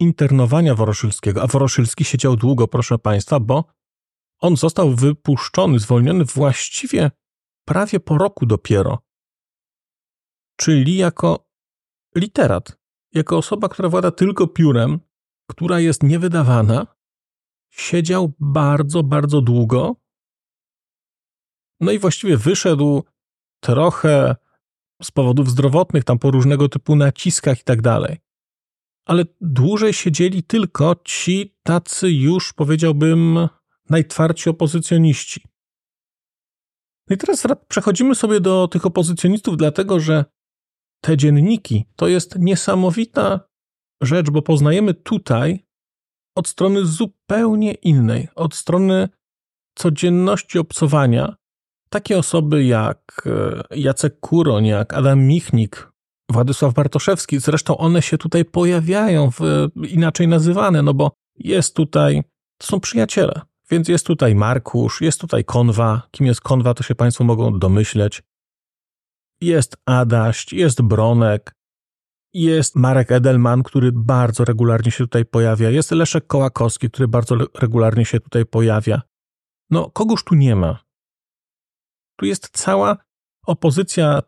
internowania 0.00 0.74
Woroszylskiego, 0.74 1.42
a 1.42 1.46
Woroszylski 1.46 2.04
siedział 2.04 2.36
długo, 2.36 2.68
proszę 2.68 2.98
Państwa, 2.98 3.40
bo 3.40 3.64
on 4.40 4.56
został 4.56 4.94
wypuszczony, 4.94 5.78
zwolniony 5.78 6.24
właściwie 6.24 7.10
prawie 7.64 8.00
po 8.00 8.18
roku 8.18 8.46
dopiero. 8.46 8.98
Czyli 10.56 10.96
jako 10.96 11.48
literat, 12.16 12.75
jako 13.16 13.36
osoba, 13.38 13.68
która 13.68 13.88
włada 13.88 14.10
tylko 14.10 14.46
piórem, 14.46 15.00
która 15.50 15.80
jest 15.80 16.02
niewydawana, 16.02 16.86
siedział 17.70 18.32
bardzo, 18.40 19.02
bardzo 19.02 19.40
długo. 19.40 19.96
No 21.80 21.92
i 21.92 21.98
właściwie 21.98 22.36
wyszedł 22.36 23.02
trochę 23.60 24.36
z 25.02 25.10
powodów 25.10 25.50
zdrowotnych, 25.50 26.04
tam 26.04 26.18
po 26.18 26.30
różnego 26.30 26.68
typu 26.68 26.96
naciskach 26.96 27.60
i 27.60 27.64
tak 27.64 27.82
dalej. 27.82 28.18
Ale 29.06 29.24
dłużej 29.40 29.92
siedzieli 29.92 30.42
tylko 30.42 30.96
ci 31.04 31.56
tacy 31.62 32.10
już, 32.10 32.52
powiedziałbym, 32.52 33.48
najtwardsi 33.90 34.50
opozycjoniści. 34.50 35.44
No 37.08 37.14
i 37.14 37.16
teraz 37.18 37.46
przechodzimy 37.68 38.14
sobie 38.14 38.40
do 38.40 38.68
tych 38.68 38.86
opozycjonistów, 38.86 39.56
dlatego 39.56 40.00
że 40.00 40.24
te 41.00 41.16
dzienniki 41.16 41.86
to 41.96 42.08
jest 42.08 42.38
niesamowita 42.38 43.40
rzecz, 44.02 44.30
bo 44.30 44.42
poznajemy 44.42 44.94
tutaj 44.94 45.66
od 46.36 46.48
strony 46.48 46.86
zupełnie 46.86 47.72
innej, 47.72 48.28
od 48.34 48.54
strony 48.54 49.08
codzienności 49.74 50.58
obcowania, 50.58 51.36
takie 51.88 52.18
osoby 52.18 52.64
jak 52.64 53.26
e, 53.26 53.76
Jacek 53.76 54.20
Kuroń, 54.20 54.66
jak 54.66 54.94
Adam 54.94 55.22
Michnik, 55.22 55.92
Władysław 56.30 56.74
Bartoszewski, 56.74 57.38
zresztą 57.38 57.76
one 57.76 58.02
się 58.02 58.18
tutaj 58.18 58.44
pojawiają, 58.44 59.30
w, 59.30 59.40
inaczej 59.88 60.28
nazywane, 60.28 60.82
no 60.82 60.94
bo 60.94 61.12
jest 61.38 61.76
tutaj, 61.76 62.22
to 62.58 62.66
są 62.66 62.80
przyjaciele, 62.80 63.40
więc 63.70 63.88
jest 63.88 64.06
tutaj 64.06 64.34
Markusz, 64.34 65.00
jest 65.00 65.20
tutaj 65.20 65.44
Konwa. 65.44 66.02
Kim 66.10 66.26
jest 66.26 66.40
Konwa, 66.40 66.74
to 66.74 66.82
się 66.82 66.94
Państwo 66.94 67.24
mogą 67.24 67.58
domyśleć. 67.58 68.22
Jest 69.40 69.76
Adaść, 69.86 70.52
jest 70.52 70.82
Bronek, 70.82 71.54
jest 72.34 72.76
Marek 72.76 73.12
Edelman, 73.12 73.62
który 73.62 73.92
bardzo 73.92 74.44
regularnie 74.44 74.90
się 74.92 75.04
tutaj 75.04 75.24
pojawia. 75.24 75.70
Jest 75.70 75.90
Leszek 75.90 76.26
Kołakowski, 76.26 76.90
który 76.90 77.08
bardzo 77.08 77.36
regularnie 77.54 78.04
się 78.04 78.20
tutaj 78.20 78.46
pojawia. 78.46 79.02
No, 79.70 79.90
kogoż 79.90 80.24
tu 80.24 80.34
nie 80.34 80.56
ma? 80.56 80.84
Tu 82.16 82.26
jest 82.26 82.48
cała 82.52 82.96
opozycja 83.46 84.22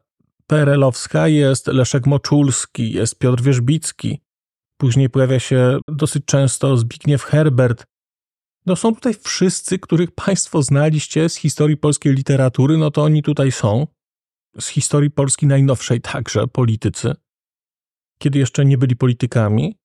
PRL-owska, 0.47 1.29
jest 1.29 1.67
Leszek 1.67 2.07
Moczulski, 2.07 2.93
jest 2.93 3.19
Piotr 3.19 3.43
Wierzbicki. 3.43 4.21
Później 4.81 5.11
pojawia 5.11 5.41
się 5.41 5.79
dosyć 5.89 6.25
często 6.25 6.77
Zbigniew 6.77 7.23
Herbert, 7.23 7.87
no 8.69 8.77
są 8.77 8.95
tutaj 8.95 9.15
wszyscy, 9.15 9.79
których 9.79 10.11
Państwo 10.11 10.63
znaliście 10.63 11.29
z 11.29 11.35
historii 11.35 11.77
polskiej 11.77 12.13
literatury, 12.13 12.79
no 12.79 12.91
to 12.91 13.03
oni 13.03 13.23
tutaj 13.23 13.53
są. 13.53 13.87
Z 14.61 14.67
historii 14.69 15.11
Polski 15.11 15.47
najnowszej 15.47 16.01
także, 16.01 16.47
politycy. 16.47 17.15
Kiedy 18.19 18.39
jeszcze 18.39 18.65
nie 18.65 18.79
byli 18.79 18.97
politykami. 18.97 19.79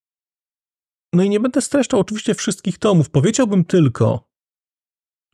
No 1.14 1.24
i 1.24 1.30
nie 1.30 1.40
będę 1.40 1.62
streszczał 1.62 2.00
oczywiście 2.00 2.36
wszystkich 2.36 2.78
tomów. 2.78 3.10
Powiedziałbym 3.10 3.66
tylko, 3.66 4.30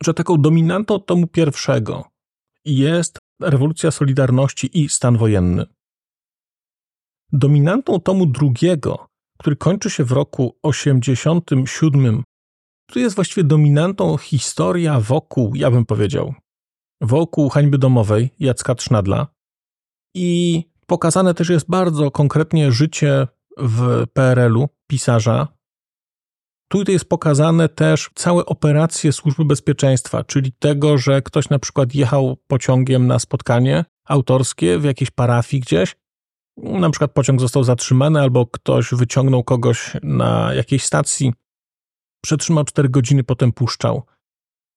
że 0.02 0.14
taką 0.14 0.36
dominantą 0.36 1.00
tomu 1.00 1.26
pierwszego 1.26 2.04
jest 2.64 3.18
rewolucja 3.42 3.90
Solidarności 3.90 4.80
i 4.82 4.88
stan 4.88 5.16
wojenny. 5.18 5.66
Dominantą 7.32 8.00
tomu 8.00 8.26
drugiego, 8.26 9.06
który 9.38 9.56
kończy 9.56 9.90
się 9.90 10.04
w 10.04 10.12
roku 10.12 10.58
87, 10.62 12.22
tu 12.86 12.98
jest 12.98 13.14
właściwie 13.14 13.44
dominantą 13.44 14.16
historia 14.16 15.00
wokół, 15.00 15.54
ja 15.54 15.70
bym 15.70 15.86
powiedział, 15.86 16.34
wokół 17.00 17.48
hańby 17.48 17.78
domowej 17.78 18.30
Jacka 18.40 18.74
Trznadla 18.74 19.26
i 20.14 20.62
pokazane 20.86 21.34
też 21.34 21.48
jest 21.48 21.70
bardzo 21.70 22.10
konkretnie 22.10 22.72
życie 22.72 23.26
w 23.56 24.06
PRL-u 24.12 24.68
pisarza. 24.86 25.48
Tu 26.68 26.82
jest 26.88 27.04
pokazane 27.04 27.68
też 27.68 28.10
całe 28.14 28.46
operacje 28.46 29.12
służby 29.12 29.44
bezpieczeństwa, 29.44 30.24
czyli 30.24 30.52
tego, 30.52 30.98
że 30.98 31.22
ktoś 31.22 31.48
na 31.48 31.58
przykład 31.58 31.94
jechał 31.94 32.36
pociągiem 32.46 33.06
na 33.06 33.18
spotkanie 33.18 33.84
autorskie 34.04 34.78
w 34.78 34.84
jakiejś 34.84 35.10
parafii 35.10 35.60
gdzieś, 35.60 35.96
na 36.56 36.90
przykład 36.90 37.12
pociąg 37.12 37.40
został 37.40 37.64
zatrzymany 37.64 38.20
albo 38.20 38.46
ktoś 38.46 38.90
wyciągnął 38.94 39.44
kogoś 39.44 39.96
na 40.02 40.54
jakiejś 40.54 40.84
stacji, 40.84 41.32
przetrzymał 42.22 42.64
4 42.64 42.88
godziny, 42.88 43.24
potem 43.24 43.52
puszczał. 43.52 44.02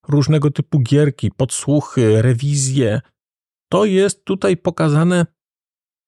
Różnego 0.07 0.51
typu 0.51 0.79
gierki, 0.79 1.31
podsłuchy, 1.31 2.21
rewizje. 2.21 3.01
To 3.69 3.85
jest 3.85 4.25
tutaj 4.25 4.57
pokazane 4.57 5.25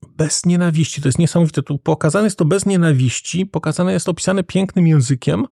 bez 0.07 0.45
nienawiści. 0.45 1.01
To 1.01 1.07
jest 1.07 1.19
niesamowite. 1.19 1.63
Tu 1.63 1.79
pokazane 1.79 2.25
jest 2.25 2.37
to 2.37 2.45
bez 2.45 2.65
nienawiści, 2.65 3.45
pokazane 3.45 3.93
jest 3.93 4.09
opisane 4.09 4.43
pięknym 4.43 4.87
językiem, 4.87 5.45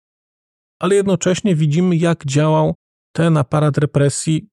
ale 0.78 0.94
jednocześnie 0.94 1.56
widzimy, 1.56 1.96
jak 1.96 2.26
działał 2.26 2.74
ten 3.12 3.36
aparat 3.36 3.78
represji 3.78 4.48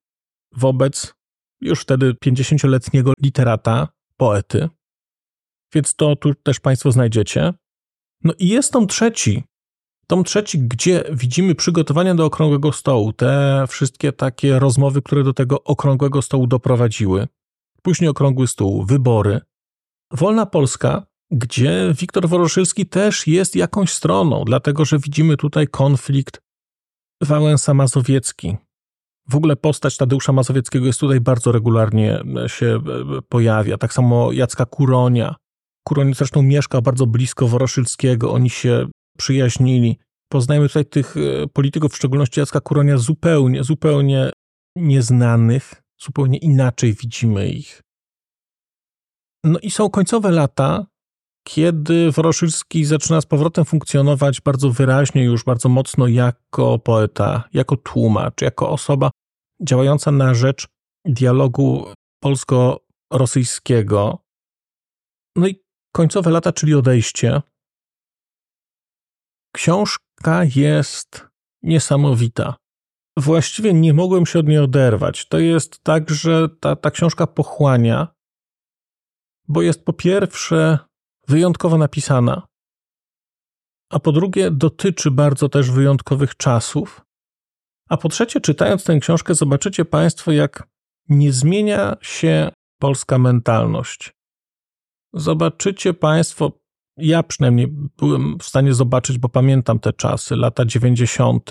wobec 0.51 1.13
już 1.61 1.81
wtedy 1.81 2.13
50-letniego 2.25 3.13
literata, 3.21 3.87
poety. 4.17 4.69
Więc 5.73 5.95
to 5.95 6.15
tu 6.15 6.35
też 6.35 6.59
Państwo 6.59 6.91
znajdziecie. 6.91 7.53
No 8.23 8.33
i 8.39 8.47
jest 8.47 8.73
tom 8.73 8.87
trzeci. 8.87 9.43
Tom 10.07 10.23
trzeci, 10.23 10.59
gdzie 10.59 11.03
widzimy 11.11 11.55
przygotowania 11.55 12.15
do 12.15 12.25
okrągłego 12.25 12.71
stołu, 12.71 13.13
te 13.13 13.63
wszystkie 13.67 14.11
takie 14.11 14.59
rozmowy, 14.59 15.01
które 15.01 15.23
do 15.23 15.33
tego 15.33 15.63
okrągłego 15.63 16.21
stołu 16.21 16.47
doprowadziły. 16.47 17.27
Później 17.81 18.09
okrągły 18.09 18.47
stół, 18.47 18.85
wybory, 18.85 19.41
Wolna 20.11 20.45
Polska, 20.45 21.05
gdzie 21.31 21.93
Wiktor 21.99 22.29
Woroszylski 22.29 22.85
też 22.85 23.27
jest 23.27 23.55
jakąś 23.55 23.93
stroną, 23.93 24.43
dlatego 24.45 24.85
że 24.85 24.99
widzimy 24.99 25.37
tutaj 25.37 25.67
konflikt 25.67 26.41
Wałęsa-Mazowiecki. 27.23 28.57
W 29.29 29.35
ogóle 29.35 29.55
postać 29.55 29.97
Tadeusza 29.97 30.33
Mazowieckiego 30.33 30.85
jest 30.85 30.99
tutaj 30.99 31.21
bardzo 31.21 31.51
regularnie 31.51 32.21
e, 32.43 32.49
się 32.49 32.79
e, 33.17 33.21
pojawia. 33.21 33.77
Tak 33.77 33.93
samo 33.93 34.31
Jacka 34.31 34.65
Kuronia. 34.65 35.35
Kuroń 35.83 36.13
zresztą 36.13 36.41
mieszkał 36.41 36.81
bardzo 36.81 37.07
blisko 37.07 37.47
Woroszylskiego, 37.47 38.33
oni 38.33 38.49
się 38.49 38.87
przyjaźnili. 39.17 39.99
Poznajemy 40.31 40.67
tutaj 40.67 40.85
tych 40.85 41.15
e, 41.17 41.47
polityków, 41.47 41.93
w 41.93 41.95
szczególności 41.95 42.39
Jacka 42.39 42.61
Kuronia, 42.61 42.97
zupełnie, 42.97 43.63
zupełnie 43.63 44.31
nieznanych, 44.75 45.83
zupełnie 46.01 46.37
inaczej 46.37 46.93
widzimy 46.93 47.49
ich. 47.49 47.81
No 49.43 49.59
i 49.59 49.71
są 49.71 49.89
końcowe 49.89 50.31
lata, 50.31 50.85
kiedy 51.47 52.11
Woroszylski 52.11 52.85
zaczyna 52.85 53.21
z 53.21 53.25
powrotem 53.25 53.65
funkcjonować 53.65 54.41
bardzo 54.41 54.69
wyraźnie, 54.71 55.23
już 55.23 55.43
bardzo 55.43 55.69
mocno 55.69 56.07
jako 56.07 56.79
poeta, 56.79 57.43
jako 57.53 57.77
tłumacz, 57.77 58.41
jako 58.41 58.69
osoba 58.69 59.11
działająca 59.61 60.11
na 60.11 60.33
rzecz 60.33 60.67
dialogu 61.05 61.85
polsko-rosyjskiego. 62.23 64.17
No 65.35 65.47
i 65.47 65.63
końcowe 65.95 66.31
lata, 66.31 66.53
czyli 66.53 66.73
odejście. 66.73 67.41
Książka 69.57 70.43
jest 70.55 71.27
niesamowita. 71.63 72.55
Właściwie 73.17 73.73
nie 73.73 73.93
mogłem 73.93 74.25
się 74.25 74.39
od 74.39 74.47
niej 74.47 74.57
oderwać. 74.57 75.25
To 75.27 75.39
jest 75.39 75.83
tak, 75.83 76.09
że 76.09 76.49
ta, 76.49 76.75
ta 76.75 76.91
książka 76.91 77.27
pochłania 77.27 78.17
bo 79.47 79.61
jest 79.61 79.85
po 79.85 79.93
pierwsze 79.93 80.79
wyjątkowo 81.27 81.77
napisana, 81.77 82.47
a 83.89 83.99
po 83.99 84.11
drugie 84.11 84.51
dotyczy 84.51 85.11
bardzo 85.11 85.49
też 85.49 85.71
wyjątkowych 85.71 86.37
czasów, 86.37 87.01
a 87.89 87.97
po 87.97 88.09
trzecie, 88.09 88.41
czytając 88.41 88.83
tę 88.83 88.99
książkę, 88.99 89.35
zobaczycie 89.35 89.85
Państwo, 89.85 90.31
jak 90.31 90.67
nie 91.09 91.31
zmienia 91.31 91.97
się 92.01 92.51
polska 92.79 93.17
mentalność. 93.17 94.13
Zobaczycie 95.13 95.93
Państwo, 95.93 96.51
ja 96.97 97.23
przynajmniej 97.23 97.67
byłem 97.97 98.37
w 98.39 98.43
stanie 98.43 98.73
zobaczyć, 98.73 99.17
bo 99.17 99.29
pamiętam 99.29 99.79
te 99.79 99.93
czasy, 99.93 100.35
lata 100.35 100.65
90., 100.65 101.49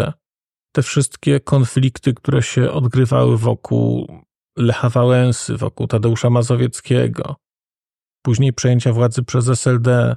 te 0.72 0.82
wszystkie 0.82 1.40
konflikty, 1.40 2.14
które 2.14 2.42
się 2.42 2.70
odgrywały 2.70 3.38
wokół 3.38 4.08
Lecha 4.56 4.88
Wałęsy, 4.88 5.56
wokół 5.56 5.86
Tadeusza 5.86 6.30
Mazowieckiego, 6.30 7.36
później 8.22 8.52
przejęcia 8.52 8.92
władzy 8.92 9.22
przez 9.22 9.48
SLD. 9.48 10.16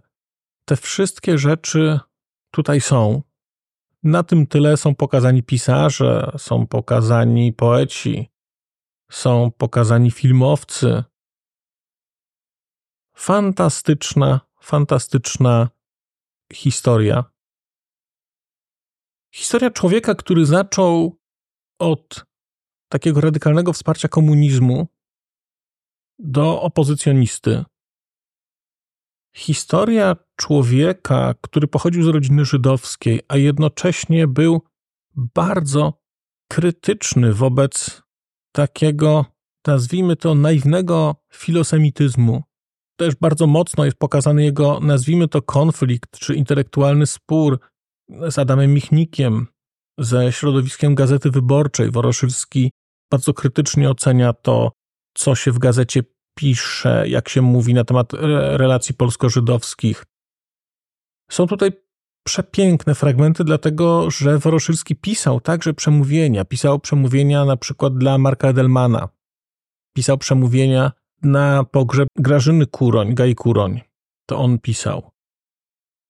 Te 0.66 0.76
wszystkie 0.76 1.38
rzeczy 1.38 2.00
tutaj 2.52 2.82
są. 2.82 3.22
Na 4.04 4.24
tym 4.24 4.48
tyle 4.48 4.78
są 4.78 4.96
pokazani 4.96 5.44
pisarze, 5.44 6.32
są 6.38 6.68
pokazani 6.68 7.54
poeci, 7.54 8.32
są 9.12 9.52
pokazani 9.58 10.12
filmowcy. 10.12 11.04
Fantastyczna, 13.16 14.40
fantastyczna 14.70 15.70
historia. 16.54 17.24
Historia 19.34 19.70
człowieka, 19.72 20.16
który 20.16 20.46
zaczął 20.46 21.20
od 21.80 22.26
takiego 22.92 23.22
radykalnego 23.22 23.74
wsparcia 23.74 24.08
komunizmu 24.08 24.88
do 26.20 26.62
opozycjonisty, 26.62 27.66
historia 29.36 30.16
człowieka, 30.36 31.34
który 31.42 31.68
pochodził 31.68 32.04
z 32.04 32.08
rodziny 32.08 32.46
żydowskiej, 32.46 33.22
a 33.28 33.38
jednocześnie 33.38 34.28
był 34.28 34.62
bardzo 35.16 36.02
krytyczny 36.52 37.34
wobec 37.34 38.02
takiego, 38.52 39.26
nazwijmy 39.68 40.16
to, 40.16 40.36
naiwnego 40.36 41.16
filosemityzmu. 41.34 42.49
Też 43.00 43.16
bardzo 43.16 43.48
mocno 43.48 43.86
jest 43.86 43.98
pokazany 43.98 44.44
jego, 44.44 44.80
nazwijmy 44.80 45.28
to, 45.28 45.42
konflikt 45.42 46.20
czy 46.20 46.36
intelektualny 46.36 47.08
spór 47.08 47.60
z 48.30 48.40
Adamem 48.40 48.74
Michnikiem, 48.74 49.48
ze 50.00 50.32
środowiskiem 50.32 50.96
Gazety 50.96 51.32
Wyborczej. 51.32 51.92
Woroszylski 51.92 52.72
bardzo 53.12 53.34
krytycznie 53.34 53.90
ocenia 53.90 54.34
to, 54.34 54.72
co 55.18 55.36
się 55.36 55.52
w 55.52 55.60
gazecie 55.60 56.04
pisze, 56.38 57.04
jak 57.08 57.30
się 57.30 57.42
mówi 57.42 57.74
na 57.74 57.84
temat 57.84 58.14
relacji 58.58 58.96
polsko-żydowskich. 58.96 60.06
Są 61.32 61.48
tutaj 61.48 61.72
przepiękne 62.26 62.96
fragmenty, 62.96 63.44
dlatego 63.44 64.12
że 64.12 64.38
Woroszylski 64.38 64.96
pisał 64.96 65.42
także 65.42 65.74
przemówienia. 65.74 66.46
Pisał 66.46 66.80
przemówienia 66.80 67.46
na 67.46 67.58
przykład 67.58 67.98
dla 67.98 68.18
Marka 68.18 68.48
Edelmana. 68.48 69.10
Pisał 69.96 70.18
przemówienia 70.18 70.92
na 71.24 71.64
pogrzeb 71.64 72.08
Grażyny 72.16 72.66
Kuroń, 72.66 73.16
Gaj 73.16 73.36
Kuroń. 73.36 73.82
To 74.30 74.38
on 74.38 74.60
pisał. 74.60 75.10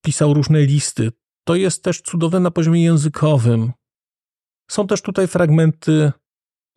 Pisał 0.06 0.34
różne 0.34 0.62
listy. 0.62 1.12
To 1.48 1.56
jest 1.56 1.84
też 1.84 2.02
cudowne 2.02 2.40
na 2.40 2.52
poziomie 2.52 2.84
językowym. 2.84 3.72
Są 4.72 4.88
też 4.88 5.02
tutaj 5.02 5.28
fragmenty, 5.28 6.12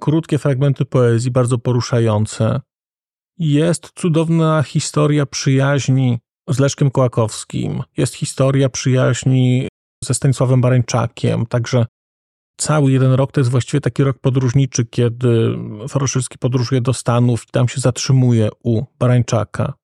krótkie 0.00 0.38
fragmenty 0.38 0.84
poezji, 0.84 1.30
bardzo 1.30 1.58
poruszające. 1.58 2.60
Jest 3.38 3.92
cudowna 3.94 4.62
historia 4.62 5.26
przyjaźni 5.26 6.18
z 6.48 6.58
Leszkiem 6.58 6.90
Kołakowskim, 6.90 7.82
jest 7.96 8.14
historia 8.14 8.68
przyjaźni 8.68 9.68
ze 10.04 10.14
Stanisławem 10.14 10.60
Barańczakiem, 10.60 11.46
także 11.46 11.86
cały 12.62 12.92
jeden 12.92 13.12
rok 13.12 13.33
to 13.33 13.40
jest 13.40 13.51
właściwie 13.51 13.81
taki 13.81 14.05
rok 14.05 14.18
podróżniczy, 14.18 14.85
kiedy 14.87 15.59
Foroszylski 15.88 16.38
podróżuje 16.38 16.81
do 16.81 16.92
Stanów 16.92 17.44
i 17.44 17.51
tam 17.51 17.68
się 17.68 17.81
zatrzymuje 17.81 18.48
u 18.64 18.85
Barańczaka. 18.98 19.75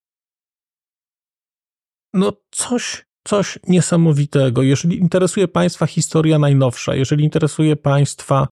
No 2.13 2.33
coś, 2.51 3.05
coś 3.27 3.59
niesamowitego. 3.67 4.61
Jeżeli 4.61 4.97
interesuje 4.97 5.47
Państwa 5.47 5.85
historia 5.85 6.39
najnowsza, 6.39 6.95
jeżeli 6.95 7.23
interesuje 7.23 7.75
Państwa 7.75 8.47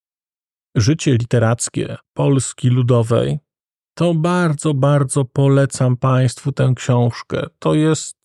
życie 0.76 1.12
literackie 1.12 1.98
Polski 2.13 2.70
Ludowej, 2.70 3.40
to 3.98 4.13
bardzo, 4.13 4.74
bardzo 4.74 5.26
polecam 5.26 5.98
Państwu 5.98 6.52
tę 6.52 6.74
książkę. 6.76 7.48
To 7.60 7.74
jest 7.74 8.18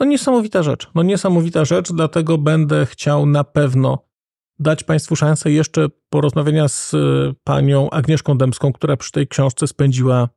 no 0.00 0.06
niesamowita 0.06 0.62
rzecz. 0.62 0.90
No 0.94 1.02
niesamowita 1.02 1.64
rzecz, 1.64 1.92
dlatego 1.92 2.38
będę 2.38 2.86
chciał 2.86 3.26
na 3.26 3.44
pewno 3.44 4.11
dać 4.58 4.84
Państwu 4.84 5.16
szansę 5.16 5.50
jeszcze 5.50 5.86
porozmawiania 6.10 6.68
z 6.68 6.94
e, 6.94 6.98
panią 7.44 7.90
Agnieszką 7.90 8.38
Dębską, 8.38 8.72
która 8.72 8.96
przy 8.96 9.12
tej 9.12 9.28
książce 9.28 9.66
spędziła, 9.66 10.28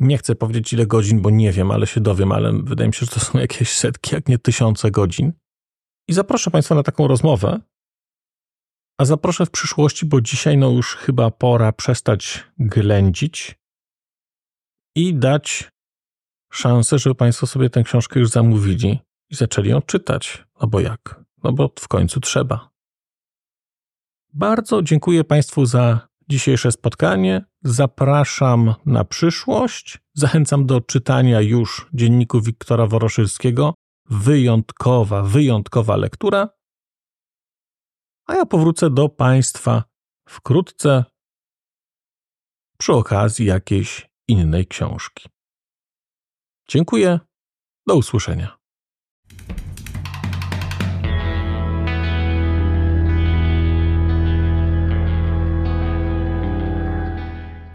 nie 0.00 0.18
chcę 0.18 0.34
powiedzieć 0.34 0.72
ile 0.72 0.86
godzin, 0.86 1.20
bo 1.20 1.30
nie 1.30 1.52
wiem, 1.52 1.70
ale 1.70 1.86
się 1.86 2.00
dowiem, 2.00 2.32
ale 2.32 2.52
wydaje 2.52 2.88
mi 2.88 2.94
się, 2.94 3.06
że 3.06 3.12
to 3.12 3.20
są 3.20 3.38
jakieś 3.48 3.70
setki, 3.70 4.14
jak 4.14 4.28
nie 4.28 4.38
tysiące 4.38 4.90
godzin. 4.90 5.32
I 6.08 6.12
zaproszę 6.12 6.50
Państwa 6.50 6.74
na 6.74 6.82
taką 6.82 7.08
rozmowę, 7.08 7.60
a 8.98 9.04
zaproszę 9.04 9.46
w 9.46 9.50
przyszłości, 9.50 10.06
bo 10.06 10.20
dzisiaj 10.20 10.58
no 10.58 10.70
już 10.70 10.96
chyba 10.96 11.30
pora 11.30 11.72
przestać 11.72 12.46
ględzić 12.58 13.54
i 14.96 15.14
dać 15.14 15.70
szansę, 16.52 16.98
żeby 16.98 17.14
Państwo 17.14 17.46
sobie 17.46 17.70
tę 17.70 17.82
książkę 17.82 18.20
już 18.20 18.30
zamówili 18.30 18.98
i 19.30 19.34
zaczęli 19.34 19.68
ją 19.68 19.82
czytać. 19.82 20.44
No 20.60 20.66
bo 20.68 20.80
jak? 20.80 21.24
No 21.44 21.52
bo 21.52 21.72
w 21.78 21.88
końcu 21.88 22.20
trzeba. 22.20 22.69
Bardzo 24.32 24.82
dziękuję 24.82 25.24
Państwu 25.24 25.66
za 25.66 26.08
dzisiejsze 26.28 26.72
spotkanie. 26.72 27.44
Zapraszam 27.62 28.74
na 28.86 29.04
przyszłość. 29.04 29.98
Zachęcam 30.14 30.66
do 30.66 30.80
czytania 30.80 31.40
już 31.40 31.88
dzienniku 31.92 32.40
Wiktora 32.40 32.86
Woroszylskiego. 32.86 33.74
Wyjątkowa, 34.06 35.22
wyjątkowa 35.22 35.96
lektura. 35.96 36.48
A 38.26 38.34
ja 38.34 38.46
powrócę 38.46 38.90
do 38.90 39.08
Państwa 39.08 39.84
wkrótce 40.28 41.04
przy 42.78 42.92
okazji 42.92 43.46
jakiejś 43.46 44.10
innej 44.28 44.66
książki. 44.66 45.28
Dziękuję. 46.68 47.20
Do 47.86 47.96
usłyszenia. 47.96 48.59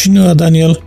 Sinu 0.00 0.24
a 0.24 0.34
Daniel, 0.34 0.80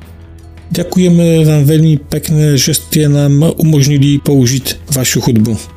ďakujeme 0.74 1.46
vám 1.46 1.70
veľmi 1.70 2.02
pekne, 2.10 2.58
že 2.58 2.74
ste 2.74 3.06
nám 3.06 3.46
umožnili 3.62 4.18
použiť 4.18 4.90
vašu 4.90 5.22
hudbu. 5.22 5.73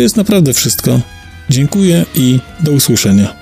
To 0.00 0.04
jest 0.04 0.16
naprawdę 0.16 0.52
wszystko. 0.54 1.00
Dziękuję 1.50 2.04
i 2.14 2.40
do 2.60 2.72
usłyszenia. 2.72 3.39